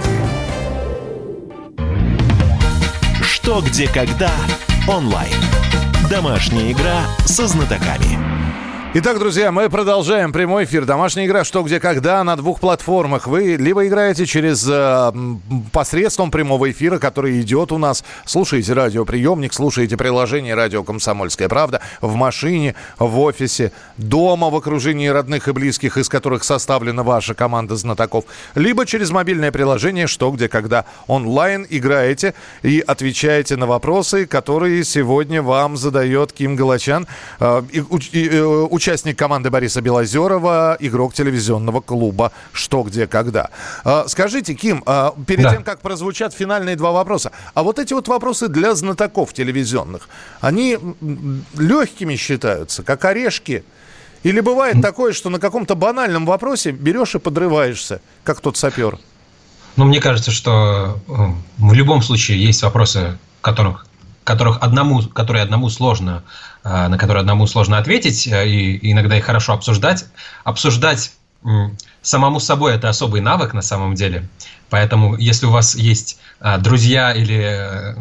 Что, 3.22 3.60
где, 3.60 3.86
когда. 3.88 4.30
Онлайн. 4.88 5.34
Домашняя 6.10 6.72
игра 6.72 7.02
со 7.26 7.46
знатоками. 7.46 8.31
Итак, 8.94 9.18
друзья, 9.18 9.50
мы 9.52 9.70
продолжаем 9.70 10.34
прямой 10.34 10.64
эфир. 10.64 10.84
Домашняя 10.84 11.24
игра 11.24 11.44
«Что, 11.44 11.62
где, 11.62 11.80
когда» 11.80 12.22
на 12.24 12.36
двух 12.36 12.60
платформах. 12.60 13.26
Вы 13.26 13.56
либо 13.56 13.86
играете 13.86 14.26
через 14.26 14.68
э, 14.68 15.12
посредством 15.72 16.30
прямого 16.30 16.70
эфира, 16.70 16.98
который 16.98 17.40
идет 17.40 17.72
у 17.72 17.78
нас. 17.78 18.04
Слушаете 18.26 18.74
радиоприемник, 18.74 19.54
слушаете 19.54 19.96
приложение 19.96 20.54
«Радио 20.54 20.84
Комсомольская 20.84 21.48
правда» 21.48 21.80
в 22.02 22.16
машине, 22.16 22.74
в 22.98 23.18
офисе, 23.20 23.72
дома, 23.96 24.50
в 24.50 24.56
окружении 24.56 25.08
родных 25.08 25.48
и 25.48 25.52
близких, 25.52 25.96
из 25.96 26.10
которых 26.10 26.44
составлена 26.44 27.02
ваша 27.02 27.32
команда 27.32 27.76
знатоков. 27.76 28.26
Либо 28.54 28.84
через 28.84 29.10
мобильное 29.10 29.52
приложение 29.52 30.06
«Что, 30.06 30.30
где, 30.32 30.50
когда» 30.50 30.84
онлайн 31.06 31.66
играете 31.70 32.34
и 32.62 32.84
отвечаете 32.86 33.56
на 33.56 33.64
вопросы, 33.64 34.26
которые 34.26 34.84
сегодня 34.84 35.40
вам 35.40 35.78
задает 35.78 36.34
Ким 36.34 36.56
Галачан. 36.56 37.06
Э, 37.40 37.62
и, 37.72 37.82
и, 38.12 38.28
э, 38.30 38.66
участник 38.82 39.16
команды 39.16 39.48
Бориса 39.48 39.80
Белозерова, 39.80 40.76
игрок 40.80 41.14
телевизионного 41.14 41.80
клуба 41.80 42.32
«Что, 42.52 42.82
где, 42.82 43.06
когда». 43.06 43.50
А, 43.84 44.06
скажите, 44.08 44.54
Ким, 44.54 44.82
а, 44.86 45.14
перед 45.24 45.44
да. 45.44 45.50
тем, 45.52 45.62
как 45.62 45.80
прозвучат 45.80 46.34
финальные 46.34 46.74
два 46.74 46.90
вопроса, 46.90 47.30
а 47.54 47.62
вот 47.62 47.78
эти 47.78 47.92
вот 47.92 48.08
вопросы 48.08 48.48
для 48.48 48.74
знатоков 48.74 49.34
телевизионных, 49.34 50.08
они 50.40 50.78
легкими 51.56 52.16
считаются, 52.16 52.82
как 52.82 53.04
орешки? 53.04 53.62
Или 54.24 54.40
бывает 54.40 54.82
такое, 54.82 55.12
что 55.12 55.30
на 55.30 55.38
каком-то 55.38 55.76
банальном 55.76 56.26
вопросе 56.26 56.72
берешь 56.72 57.14
и 57.14 57.20
подрываешься, 57.20 58.00
как 58.24 58.40
тот 58.40 58.56
сапер? 58.56 58.98
Ну, 59.76 59.84
мне 59.84 60.00
кажется, 60.00 60.32
что 60.32 60.98
э, 61.08 61.12
в 61.58 61.72
любом 61.72 62.02
случае 62.02 62.44
есть 62.44 62.62
вопросы, 62.64 63.16
которых 63.42 63.86
которых 64.24 64.58
одному, 64.60 65.02
которые 65.02 65.42
одному 65.42 65.68
сложно, 65.68 66.22
э, 66.64 66.88
на 66.88 66.98
которые 66.98 67.22
одному 67.22 67.46
сложно 67.46 67.78
ответить, 67.78 68.26
э, 68.26 68.48
и 68.48 68.92
иногда 68.92 69.16
их 69.16 69.24
хорошо 69.24 69.52
обсуждать. 69.54 70.06
Обсуждать 70.44 71.12
самому 72.02 72.38
собой 72.38 72.74
это 72.74 72.88
особый 72.88 73.20
навык 73.20 73.52
на 73.52 73.62
самом 73.62 73.96
деле. 73.96 74.28
Поэтому, 74.70 75.16
если 75.16 75.46
у 75.46 75.50
вас 75.50 75.74
есть 75.74 76.20
э, 76.40 76.58
друзья 76.58 77.12
или 77.12 77.96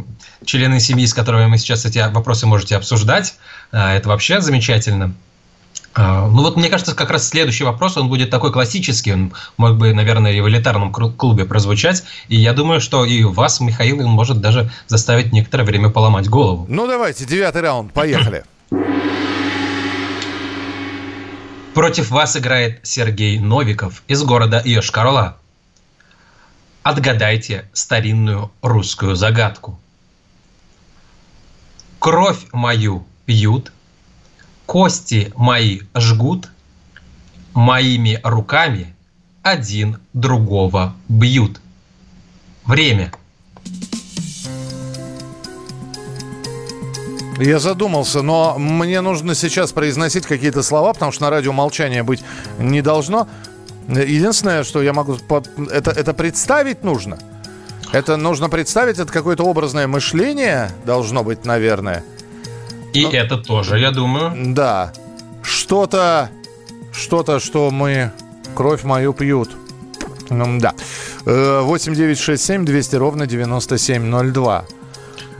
члены 0.45 0.79
семьи, 0.79 1.05
с 1.07 1.13
которыми 1.13 1.49
вы 1.49 1.57
сейчас 1.57 1.85
эти 1.85 1.99
вопросы 2.11 2.45
можете 2.45 2.75
обсуждать, 2.75 3.35
это 3.71 4.09
вообще 4.09 4.41
замечательно. 4.41 5.15
А, 5.93 6.27
ну 6.27 6.41
вот 6.41 6.55
мне 6.55 6.69
кажется, 6.69 6.95
как 6.95 7.09
раз 7.09 7.27
следующий 7.27 7.65
вопрос, 7.65 7.97
он 7.97 8.07
будет 8.07 8.29
такой 8.29 8.51
классический, 8.51 9.13
он 9.13 9.33
мог 9.57 9.77
бы, 9.77 9.93
наверное, 9.93 10.31
и 10.31 10.39
в 10.39 10.47
элитарном 10.47 10.93
клубе 10.93 11.45
прозвучать, 11.45 12.03
и 12.29 12.37
я 12.37 12.53
думаю, 12.53 12.79
что 12.79 13.03
и 13.03 13.23
вас, 13.23 13.59
Михаил, 13.59 13.99
он 13.99 14.11
может 14.11 14.39
даже 14.39 14.71
заставить 14.87 15.33
некоторое 15.33 15.65
время 15.65 15.89
поломать 15.89 16.29
голову. 16.29 16.65
Ну 16.69 16.87
давайте, 16.87 17.25
девятый 17.25 17.61
раунд, 17.61 17.91
поехали. 17.91 18.43
Против 21.73 22.09
вас 22.09 22.35
играет 22.37 22.79
Сергей 22.83 23.39
Новиков 23.39 24.03
из 24.07 24.23
города 24.23 24.61
Йошкар-Ола. 24.63 25.37
Отгадайте 26.83 27.69
старинную 27.73 28.51
русскую 28.61 29.15
загадку. 29.15 29.79
Кровь 31.99 32.39
мою 32.51 33.05
пьют 33.25 33.71
Кости 34.71 35.33
мои 35.35 35.81
жгут, 35.93 36.49
моими 37.53 38.21
руками 38.23 38.95
один 39.43 39.97
другого 40.13 40.95
бьют. 41.09 41.59
Время. 42.63 43.11
Я 47.37 47.59
задумался, 47.59 48.21
но 48.21 48.57
мне 48.57 49.01
нужно 49.01 49.35
сейчас 49.35 49.73
произносить 49.73 50.25
какие-то 50.25 50.63
слова, 50.63 50.93
потому 50.93 51.11
что 51.11 51.23
на 51.23 51.31
радио 51.31 51.51
молчания 51.51 52.03
быть 52.03 52.23
не 52.57 52.81
должно. 52.81 53.27
Единственное, 53.89 54.63
что 54.63 54.81
я 54.81 54.93
могу... 54.93 55.17
Это, 55.69 55.91
это 55.91 56.13
представить 56.13 56.81
нужно. 56.85 57.19
Это 57.91 58.15
нужно 58.15 58.47
представить, 58.47 58.99
это 58.99 59.11
какое-то 59.11 59.43
образное 59.43 59.87
мышление 59.87 60.71
должно 60.85 61.25
быть, 61.25 61.43
наверное. 61.43 62.05
И 62.93 63.03
Но... 63.03 63.11
это 63.11 63.37
тоже, 63.37 63.79
я 63.79 63.91
думаю. 63.91 64.53
Да. 64.53 64.93
Что-то, 65.43 66.29
что-то, 66.93 67.39
что 67.39 67.71
мы 67.71 68.11
кровь 68.55 68.83
мою 68.83 69.13
пьют. 69.13 69.51
Ну, 70.29 70.59
да. 70.59 70.73
8967 71.25 72.65
200 72.65 72.95
ровно 72.95 73.27
9702. 73.27 74.65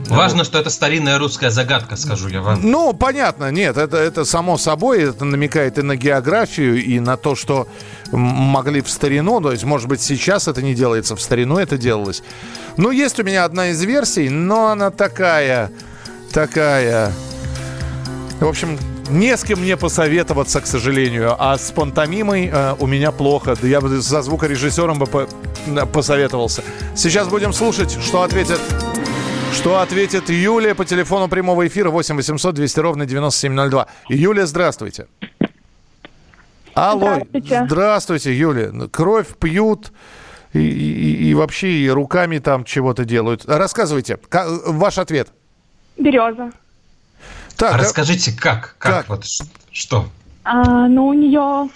Важно, 0.08 0.38
ну, 0.38 0.44
что 0.44 0.58
это 0.58 0.70
старинная 0.70 1.18
русская 1.18 1.50
загадка, 1.50 1.96
скажу 1.96 2.28
я 2.28 2.40
вам. 2.40 2.60
Ну, 2.62 2.92
понятно, 2.92 3.50
нет, 3.50 3.76
это, 3.76 3.96
это 3.96 4.24
само 4.24 4.58
собой, 4.58 5.04
это 5.04 5.24
намекает 5.24 5.78
и 5.78 5.82
на 5.82 5.96
географию, 5.96 6.82
и 6.82 6.98
на 6.98 7.16
то, 7.16 7.36
что 7.36 7.68
могли 8.10 8.80
в 8.80 8.90
старину, 8.90 9.40
то 9.40 9.52
есть, 9.52 9.64
может 9.64 9.88
быть, 9.88 10.00
сейчас 10.00 10.48
это 10.48 10.60
не 10.60 10.74
делается, 10.74 11.14
в 11.14 11.20
старину 11.20 11.56
это 11.58 11.78
делалось. 11.78 12.22
Ну, 12.76 12.90
есть 12.90 13.20
у 13.20 13.22
меня 13.22 13.44
одна 13.44 13.68
из 13.68 13.82
версий, 13.82 14.28
но 14.28 14.68
она 14.68 14.90
такая, 14.90 15.70
такая, 16.32 17.12
в 18.44 18.48
общем, 18.48 18.78
не 19.10 19.36
с 19.36 19.44
кем 19.44 19.60
мне 19.60 19.76
посоветоваться, 19.76 20.60
к 20.60 20.66
сожалению. 20.66 21.36
А 21.38 21.56
с 21.56 21.70
пантомимой 21.70 22.50
э, 22.52 22.74
у 22.78 22.86
меня 22.86 23.12
плохо. 23.12 23.56
Я 23.62 23.80
бы 23.80 23.88
за 23.88 24.22
звукорежиссером 24.22 24.98
бы 24.98 25.06
по 25.06 25.28
посоветовался. 25.92 26.64
Сейчас 26.96 27.28
будем 27.28 27.52
слушать, 27.52 27.92
что 28.02 28.22
ответит 28.22 28.60
что 29.52 29.80
ответит 29.80 30.30
Юлия 30.30 30.74
по 30.74 30.84
телефону 30.84 31.28
прямого 31.28 31.66
эфира 31.66 31.90
8 31.90 32.16
800 32.16 32.54
200 32.54 32.80
ровно 32.80 33.06
9702. 33.06 33.86
Юлия, 34.08 34.46
здравствуйте. 34.46 35.06
Алло, 36.74 37.16
здравствуйте, 37.16 37.64
здравствуйте 37.66 38.34
Юля. 38.34 38.70
Кровь 38.90 39.28
пьют 39.38 39.92
и, 40.54 40.60
и, 40.60 41.28
и 41.28 41.34
вообще 41.34 41.68
и 41.70 41.88
руками 41.90 42.38
там 42.38 42.64
чего-то 42.64 43.04
делают. 43.04 43.44
Рассказывайте, 43.44 44.18
как, 44.28 44.48
ваш 44.66 44.98
ответ. 44.98 45.28
Береза. 45.98 46.50
Так, 47.62 47.74
а 47.74 47.78
расскажите, 47.78 48.32
как? 48.32 48.74
Как? 48.78 49.06
как? 49.06 49.08
Вот, 49.08 49.24
что? 49.70 50.08
А, 50.42 50.88
ну, 50.88 51.06
у 51.06 51.12
нее 51.12 51.70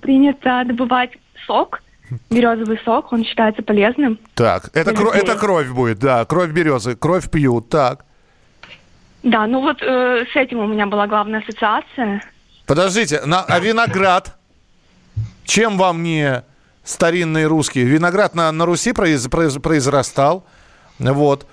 принято 0.00 0.64
добывать 0.66 1.10
сок, 1.46 1.80
березовый 2.28 2.80
сок, 2.84 3.12
он 3.12 3.24
считается 3.24 3.62
полезным. 3.62 4.18
Так, 4.34 4.70
это, 4.72 4.90
кро- 4.90 5.12
это 5.12 5.36
кровь 5.36 5.68
будет, 5.68 6.00
да, 6.00 6.24
кровь 6.24 6.50
березы, 6.50 6.96
кровь 6.96 7.30
пьют, 7.30 7.68
так. 7.68 8.04
Да, 9.22 9.46
ну 9.46 9.60
вот 9.60 9.80
э, 9.80 10.24
с 10.32 10.34
этим 10.34 10.58
у 10.58 10.66
меня 10.66 10.86
была 10.86 11.06
главная 11.06 11.40
ассоциация. 11.40 12.20
Подождите, 12.66 13.20
на, 13.24 13.44
а 13.44 13.60
виноград? 13.60 14.36
Чем 15.44 15.78
вам 15.78 16.02
не 16.02 16.42
старинные 16.82 17.46
русские? 17.46 17.84
Виноград 17.84 18.34
на, 18.34 18.50
на 18.50 18.66
Руси 18.66 18.92
произ, 18.92 19.28
произ, 19.28 19.54
произрастал, 19.54 20.44
вот. 20.98 21.46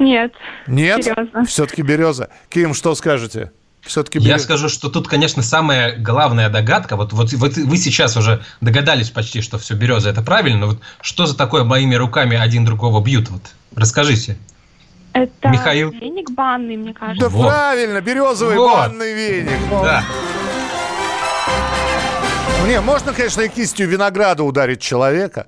Нет. 0.00 0.32
Нет? 0.66 1.04
Серьезно. 1.04 1.44
Все-таки 1.44 1.82
береза. 1.82 2.30
Ким, 2.48 2.74
что 2.74 2.94
скажете? 2.94 3.52
Все-таки 3.82 4.18
берез... 4.18 4.28
Я 4.28 4.38
скажу, 4.38 4.68
что 4.68 4.88
тут, 4.88 5.08
конечно, 5.08 5.42
самая 5.42 5.96
главная 5.96 6.48
догадка. 6.48 6.96
Вот, 6.96 7.12
вот, 7.12 7.32
вот 7.34 7.56
вы 7.56 7.76
сейчас 7.76 8.16
уже 8.16 8.42
догадались 8.60 9.10
почти, 9.10 9.42
что 9.42 9.58
все 9.58 9.74
береза 9.74 10.10
это 10.10 10.22
правильно. 10.22 10.60
Но 10.60 10.66
вот 10.68 10.80
что 11.02 11.26
за 11.26 11.36
такое 11.36 11.64
моими 11.64 11.94
руками 11.94 12.36
один 12.36 12.64
другого 12.64 13.02
бьют? 13.04 13.28
Вот 13.28 13.42
расскажите. 13.76 14.38
Это 15.12 15.48
Михаил? 15.48 15.90
веник 15.90 16.30
банный, 16.30 16.76
мне 16.76 16.94
кажется. 16.94 17.20
Да 17.20 17.28
вот. 17.28 17.48
правильно, 17.48 18.00
березовый 18.00 18.56
вот. 18.56 18.72
банный 18.72 19.12
веник. 19.12 19.58
Да. 19.70 20.04
Не, 22.66 22.80
можно, 22.80 23.12
конечно, 23.12 23.40
и 23.40 23.48
кистью 23.48 23.88
винограда 23.88 24.44
ударить 24.44 24.80
человека, 24.80 25.46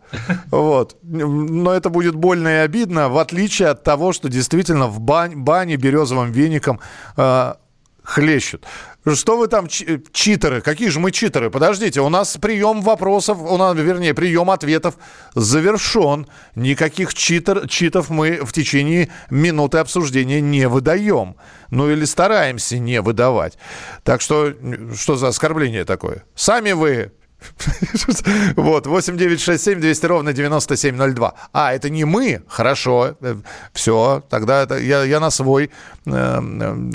вот, 0.51 0.97
но 1.03 1.73
это 1.73 1.89
будет 1.89 2.17
больно 2.17 2.49
и 2.49 2.59
обидно, 2.65 3.09
в 3.09 3.19
отличие 3.19 3.69
от 3.69 3.85
того, 3.85 4.13
что 4.13 4.29
действительно 4.29 4.89
в 4.89 4.99
бань, 4.99 5.37
бане 5.37 5.77
березовым 5.77 6.33
веником 6.33 6.81
э, 7.17 7.55
хлещут. 8.03 8.67
Что 9.15 9.37
вы 9.37 9.49
там, 9.49 9.67
читеры? 9.67 10.61
Какие 10.61 10.89
же 10.89 11.01
мы 11.01 11.11
читеры? 11.11 11.51
Подождите, 11.51 12.01
у 12.01 12.09
нас 12.09 12.37
прием 12.37 12.83
вопросов, 12.83 13.39
у 13.41 13.57
нас, 13.57 13.77
вернее, 13.77 14.15
прием 14.15 14.49
ответов 14.49 14.95
завершен. 15.35 16.29
Никаких 16.55 17.13
читер, 17.13 17.67
читов 17.69 18.11
мы 18.11 18.45
в 18.45 18.53
течение 18.53 19.09
минуты 19.29 19.79
обсуждения 19.79 20.41
не 20.41 20.69
выдаем. 20.69 21.35
Ну 21.71 21.91
или 21.91 22.05
стараемся 22.05 22.79
не 22.79 23.01
выдавать. 23.01 23.59
Так 24.05 24.21
что, 24.21 24.53
что 24.95 25.17
за 25.17 25.29
оскорбление 25.29 25.85
такое? 25.85 26.25
Сами 26.37 26.73
вы 26.73 27.13
Вот, 28.57 28.87
8 28.87 29.17
9 29.17 29.41
6 29.41 29.63
7 29.63 29.81
200 29.81 30.07
ровно 30.07 30.33
9702. 30.33 31.35
А, 31.53 31.73
это 31.73 31.91
не 31.91 32.05
мы? 32.05 32.43
Хорошо. 32.49 33.17
Э, 33.21 33.37
все, 33.73 34.23
тогда 34.29 34.63
это, 34.63 34.79
я, 34.79 35.05
я 35.05 35.21
на 35.21 35.31
свой 35.31 35.71
э, 36.07 36.41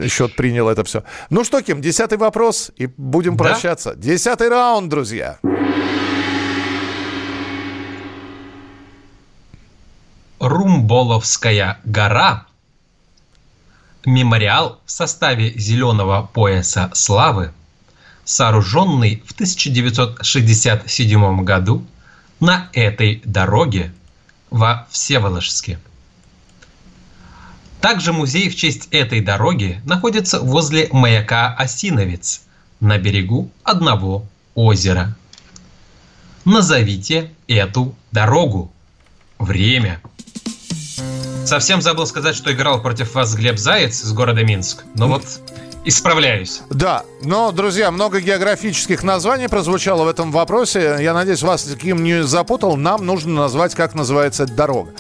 счет 0.07 0.35
принял 0.35 0.69
это 0.69 0.83
все. 0.83 1.03
Ну 1.29 1.43
что, 1.43 1.61
Ким, 1.61 1.81
десятый 1.81 2.17
вопрос, 2.17 2.71
и 2.77 2.87
будем 2.97 3.35
да? 3.35 3.45
прощаться. 3.45 3.95
Десятый 3.95 4.49
раунд, 4.49 4.89
друзья. 4.89 5.39
Румболовская 10.39 11.79
гора– 11.83 12.45
мемориал 14.05 14.79
в 14.85 14.91
составе 14.91 15.51
Зеленого 15.57 16.29
пояса 16.33 16.89
славы– 16.93 17.51
сооруженный 18.28 19.23
в 19.25 19.32
1967 19.32 21.43
году 21.43 21.84
на 22.41 22.69
этой 22.73 23.21
дороге 23.23 23.93
во 24.49 24.86
Всеволожске. 24.91 25.80
Также 27.80 28.11
музей 28.11 28.49
в 28.49 28.55
честь 28.55 28.89
этой 28.91 29.21
дороги 29.21 29.80
находится 29.86 30.41
возле 30.41 30.89
маяка 30.91 31.55
Осиновец 31.55 32.41
на 32.82 32.97
берегу 32.97 33.49
одного 33.63 34.25
озера. 34.55 35.15
Назовите 36.43 37.32
эту 37.47 37.95
дорогу. 38.11 38.73
Время. 39.39 40.01
Совсем 41.45 41.82
забыл 41.82 42.05
сказать, 42.07 42.36
что 42.36 42.51
играл 42.51 42.82
против 42.82 43.15
вас 43.15 43.36
Глеб 43.36 43.57
Заяц 43.57 44.03
из 44.03 44.11
города 44.11 44.43
Минск. 44.43 44.84
Но 44.95 45.07
вот 45.07 45.23
Исправляюсь. 45.88 46.61
Да, 46.69 47.03
но, 47.23 47.51
друзья, 47.53 47.89
много 47.91 48.19
географических 48.19 49.03
названий 49.03 49.47
прозвучало 49.47 50.03
в 50.03 50.09
этом 50.09 50.33
вопросе. 50.33 50.97
Я 50.99 51.13
надеюсь, 51.13 51.41
вас 51.41 51.65
кем 51.81 52.03
не 52.03 52.25
запутал. 52.25 52.75
Нам 52.75 53.05
нужно 53.05 53.43
назвать, 53.43 53.73
как 53.73 53.95
называется 53.95 54.43
эта 54.43 54.51
дорога. 54.51 54.91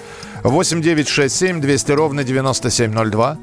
8 0.43 0.81
9 0.81 1.09
6 1.09 1.35
7 1.35 1.59
200 1.59 1.91
ровно 1.91 2.23
9702. 2.23 3.37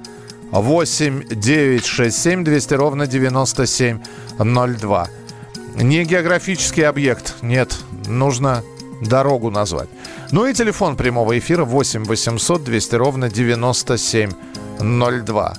8 0.52 1.28
9 1.28 1.84
6 1.84 2.18
7 2.18 2.44
200 2.44 2.74
ровно 2.74 3.06
9702. 3.06 5.08
Не 5.74 6.04
географический 6.04 6.88
объект, 6.88 7.34
нет, 7.42 7.76
нужно 8.06 8.62
дорогу 9.02 9.50
назвать. 9.50 9.90
Ну 10.30 10.46
и 10.46 10.54
телефон 10.54 10.96
прямого 10.96 11.38
эфира 11.38 11.66
8 11.66 12.04
800 12.04 12.64
200 12.64 12.94
ровно 12.94 13.28
9702. 13.28 15.54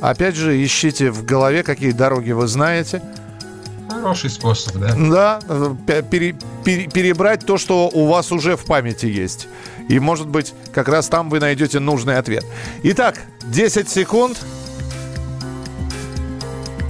Опять 0.00 0.34
же, 0.34 0.62
ищите 0.64 1.10
в 1.10 1.24
голове, 1.24 1.62
какие 1.62 1.92
дороги 1.92 2.32
вы 2.32 2.46
знаете. 2.46 3.02
Хороший 3.90 4.30
способ, 4.30 4.76
да? 4.76 4.94
Да, 4.96 5.40
пере, 6.02 6.34
пере, 6.64 6.86
перебрать 6.86 7.44
то, 7.44 7.58
что 7.58 7.88
у 7.92 8.06
вас 8.06 8.32
уже 8.32 8.56
в 8.56 8.64
памяти 8.64 9.06
есть. 9.06 9.48
И, 9.88 9.98
может 9.98 10.28
быть, 10.28 10.54
как 10.72 10.88
раз 10.88 11.08
там 11.08 11.28
вы 11.28 11.40
найдете 11.40 11.80
нужный 11.80 12.16
ответ. 12.16 12.44
Итак, 12.84 13.18
10 13.44 13.88
секунд. 13.88 14.38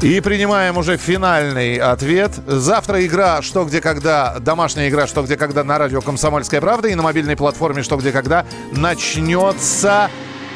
И 0.02 0.20
принимаем 0.20 0.78
уже 0.78 0.96
финальный 0.96 1.76
ответ. 1.76 2.32
Завтра 2.46 3.04
игра 3.04 3.42
«Что, 3.42 3.64
где, 3.64 3.80
когда», 3.80 4.38
домашняя 4.38 4.88
игра 4.88 5.06
«Что, 5.06 5.22
где, 5.22 5.36
когда» 5.36 5.62
на 5.62 5.78
радио 5.78 6.00
«Комсомольская 6.00 6.61
правда» 6.61 6.88
и 6.88 6.94
на 6.94 7.02
мобильной 7.02 7.36
платформе 7.36 7.82
«Что, 7.82 7.96
где, 7.96 8.12
когда» 8.12 8.46
начнется 8.72 10.11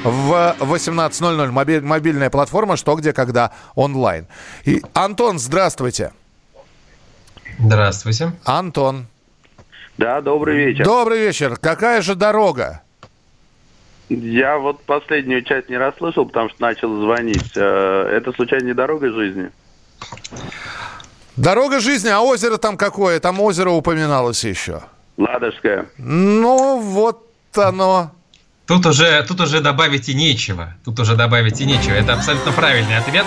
в 0.04 0.56
18.00 0.60 1.50
мобиль, 1.50 1.80
мобильная 1.80 2.30
платформа 2.30 2.76
«Что, 2.76 2.94
где, 2.94 3.12
когда» 3.12 3.52
онлайн. 3.74 4.26
И, 4.64 4.82
Антон, 4.92 5.38
здравствуйте. 5.38 6.12
Здравствуйте. 7.58 8.32
Антон. 8.44 9.06
Да, 9.96 10.20
добрый 10.20 10.56
вечер. 10.56 10.84
Добрый 10.84 11.20
вечер. 11.20 11.56
Какая 11.56 12.02
же 12.02 12.14
дорога? 12.14 12.82
Я 14.08 14.58
вот 14.58 14.82
последнюю 14.82 15.42
часть 15.42 15.70
не 15.70 15.78
расслышал, 15.78 16.26
потому 16.26 16.50
что 16.50 16.60
начал 16.60 17.00
звонить. 17.00 17.52
Э, 17.56 18.08
это 18.12 18.32
случайно 18.32 18.66
не 18.66 18.74
дорога 18.74 19.10
жизни? 19.10 19.50
Дорога 21.36 21.80
жизни, 21.80 22.08
а 22.08 22.20
озеро 22.20 22.58
там 22.58 22.76
какое? 22.76 23.18
Там 23.18 23.40
озеро 23.40 23.70
упоминалось 23.70 24.44
еще. 24.44 24.82
Ладожское. 25.16 25.86
Ну, 25.96 26.78
вот 26.80 27.26
оно. 27.54 28.10
Тут 28.66 28.86
уже, 28.86 29.22
тут 29.28 29.40
уже 29.40 29.60
добавить 29.60 30.08
и 30.08 30.14
нечего. 30.14 30.74
Тут 30.84 30.98
уже 30.98 31.16
добавить 31.16 31.60
и 31.60 31.66
нечего. 31.66 31.94
Это 31.94 32.14
абсолютно 32.14 32.52
правильный 32.52 32.96
ответ. 32.96 33.26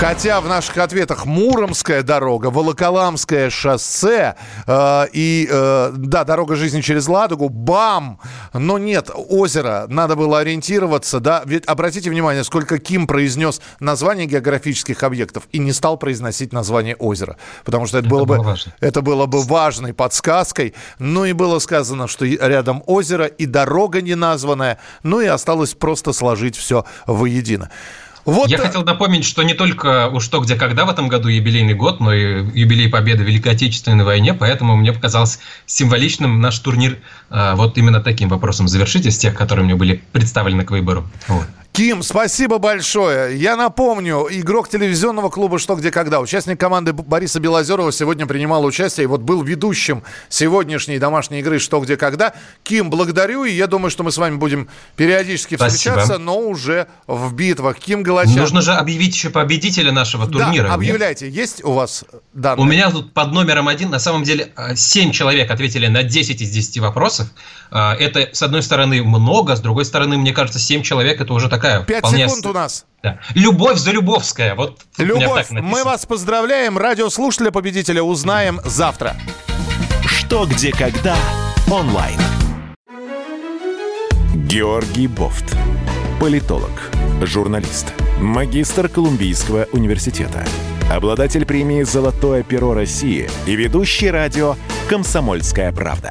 Хотя 0.00 0.40
в 0.40 0.48
наших 0.48 0.78
ответах 0.78 1.26
Муромская 1.26 2.02
дорога, 2.02 2.46
Волоколамское 2.46 3.50
шоссе 3.50 4.34
э, 4.66 5.06
и, 5.12 5.46
э, 5.48 5.92
да, 5.94 6.24
дорога 6.24 6.56
жизни 6.56 6.80
через 6.80 7.06
Ладогу, 7.06 7.50
БАМ, 7.50 8.18
но 8.54 8.78
нет, 8.78 9.10
озеро, 9.14 9.84
надо 9.88 10.16
было 10.16 10.38
ориентироваться, 10.38 11.20
да, 11.20 11.42
ведь 11.44 11.66
обратите 11.66 12.08
внимание, 12.08 12.44
сколько 12.44 12.78
Ким 12.78 13.06
произнес 13.06 13.60
название 13.78 14.24
географических 14.24 15.02
объектов 15.02 15.42
и 15.52 15.58
не 15.58 15.74
стал 15.74 15.98
произносить 15.98 16.54
название 16.54 16.96
озера, 16.96 17.36
потому 17.66 17.86
что 17.86 17.98
это, 17.98 18.06
это 18.06 18.14
было, 18.16 18.24
было 18.24 18.36
бы, 18.38 18.44
важно. 18.44 18.72
это 18.80 19.02
было 19.02 19.26
бы 19.26 19.42
важной 19.42 19.92
подсказкой, 19.92 20.72
ну 20.98 21.26
и 21.26 21.34
было 21.34 21.58
сказано, 21.58 22.08
что 22.08 22.24
рядом 22.24 22.82
озеро 22.86 23.26
и 23.26 23.44
дорога 23.44 24.00
не 24.00 24.14
названная, 24.14 24.78
ну 25.02 25.20
и 25.20 25.26
осталось 25.26 25.74
просто 25.74 26.14
сложить 26.14 26.56
все 26.56 26.86
воедино. 27.06 27.68
Вот... 28.24 28.50
Я 28.50 28.58
хотел 28.58 28.82
напомнить, 28.82 29.24
что 29.24 29.42
не 29.42 29.54
только 29.54 30.08
уж 30.08 30.24
что, 30.24 30.40
где, 30.40 30.56
когда 30.56 30.84
в 30.84 30.90
этом 30.90 31.08
году 31.08 31.28
юбилейный 31.28 31.74
год, 31.74 32.00
но 32.00 32.12
и 32.12 32.44
юбилей 32.58 32.88
победы 32.88 33.24
в 33.24 33.26
Великой 33.26 33.52
Отечественной 33.52 34.04
войне, 34.04 34.34
поэтому 34.34 34.76
мне 34.76 34.92
показалось 34.92 35.38
символичным 35.66 36.40
наш 36.40 36.58
турнир 36.58 36.98
а, 37.30 37.54
вот 37.56 37.78
именно 37.78 38.00
таким 38.00 38.28
вопросом 38.28 38.68
завершить 38.68 39.06
из 39.06 39.18
тех, 39.18 39.34
которые 39.34 39.64
мне 39.64 39.74
были 39.74 40.02
представлены 40.12 40.64
к 40.64 40.70
выбору. 40.70 41.08
Вот. 41.28 41.46
Ким, 41.80 42.02
спасибо 42.02 42.58
большое. 42.58 43.38
Я 43.38 43.56
напомню, 43.56 44.26
игрок 44.28 44.68
телевизионного 44.68 45.30
клуба 45.30 45.58
«Что, 45.58 45.76
где, 45.76 45.90
когда». 45.90 46.20
Участник 46.20 46.60
команды 46.60 46.92
Бориса 46.92 47.40
Белозерова 47.40 47.90
сегодня 47.90 48.26
принимал 48.26 48.66
участие 48.66 49.04
и 49.04 49.06
вот 49.06 49.22
был 49.22 49.42
ведущим 49.42 50.02
сегодняшней 50.28 50.98
домашней 50.98 51.40
игры 51.40 51.58
«Что, 51.58 51.80
где, 51.80 51.96
когда». 51.96 52.34
Ким, 52.64 52.90
благодарю, 52.90 53.44
и 53.44 53.52
я 53.52 53.66
думаю, 53.66 53.90
что 53.90 54.02
мы 54.02 54.12
с 54.12 54.18
вами 54.18 54.36
будем 54.36 54.68
периодически 54.94 55.54
Спасибо. 55.54 55.94
встречаться, 55.94 56.18
но 56.18 56.38
уже 56.40 56.86
в 57.06 57.32
битвах. 57.32 57.78
Ким 57.78 58.02
Галачян. 58.02 58.34
Нужно 58.34 58.60
же 58.60 58.72
объявить 58.72 59.14
еще 59.14 59.30
победителя 59.30 59.90
нашего 59.90 60.26
турнира. 60.26 60.64
Да, 60.64 60.68
нет? 60.68 60.74
объявляйте. 60.74 61.30
Есть 61.30 61.64
у 61.64 61.72
вас 61.72 62.04
данные? 62.34 62.62
У 62.62 62.68
меня 62.68 62.90
тут 62.90 63.14
под 63.14 63.32
номером 63.32 63.68
один, 63.68 63.88
на 63.88 64.00
самом 64.00 64.24
деле, 64.24 64.52
7 64.74 65.12
человек 65.12 65.50
ответили 65.50 65.86
на 65.86 66.02
10 66.02 66.42
из 66.42 66.50
10 66.50 66.78
вопросов. 66.80 67.28
А, 67.70 67.94
Это, 67.94 68.28
с 68.34 68.42
одной 68.42 68.62
стороны, 68.62 69.02
много, 69.02 69.56
с 69.56 69.60
другой 69.60 69.86
стороны, 69.86 70.18
мне 70.18 70.34
кажется, 70.34 70.58
7 70.58 70.82
человек 70.82 71.18
это 71.22 71.32
уже 71.32 71.48
такая... 71.48 71.69
Пять 71.86 72.00
вполне 72.00 72.28
секунд 72.28 72.46
у 72.46 72.52
нас. 72.52 72.86
Да. 73.02 73.18
Любовь 73.34 73.78
за 73.78 73.92
Любовская. 73.92 74.54
Вот 74.54 74.80
Любовь, 74.98 75.50
мы 75.50 75.84
вас 75.84 76.04
поздравляем. 76.04 76.76
Радиослушателя 76.76 77.50
победителя 77.50 78.02
узнаем 78.02 78.60
завтра. 78.64 79.16
Что, 80.04 80.46
где, 80.46 80.70
когда 80.72 81.16
онлайн. 81.70 82.18
Георгий 84.34 85.06
Бофт. 85.06 85.56
Политолог, 86.20 86.70
журналист, 87.22 87.94
магистр 88.20 88.88
Колумбийского 88.88 89.66
университета, 89.72 90.44
обладатель 90.92 91.46
премии 91.46 91.82
«Золотое 91.82 92.42
перо 92.42 92.74
России» 92.74 93.30
и 93.46 93.56
ведущий 93.56 94.10
радио 94.10 94.56
«Комсомольская 94.88 95.72
правда». 95.72 96.10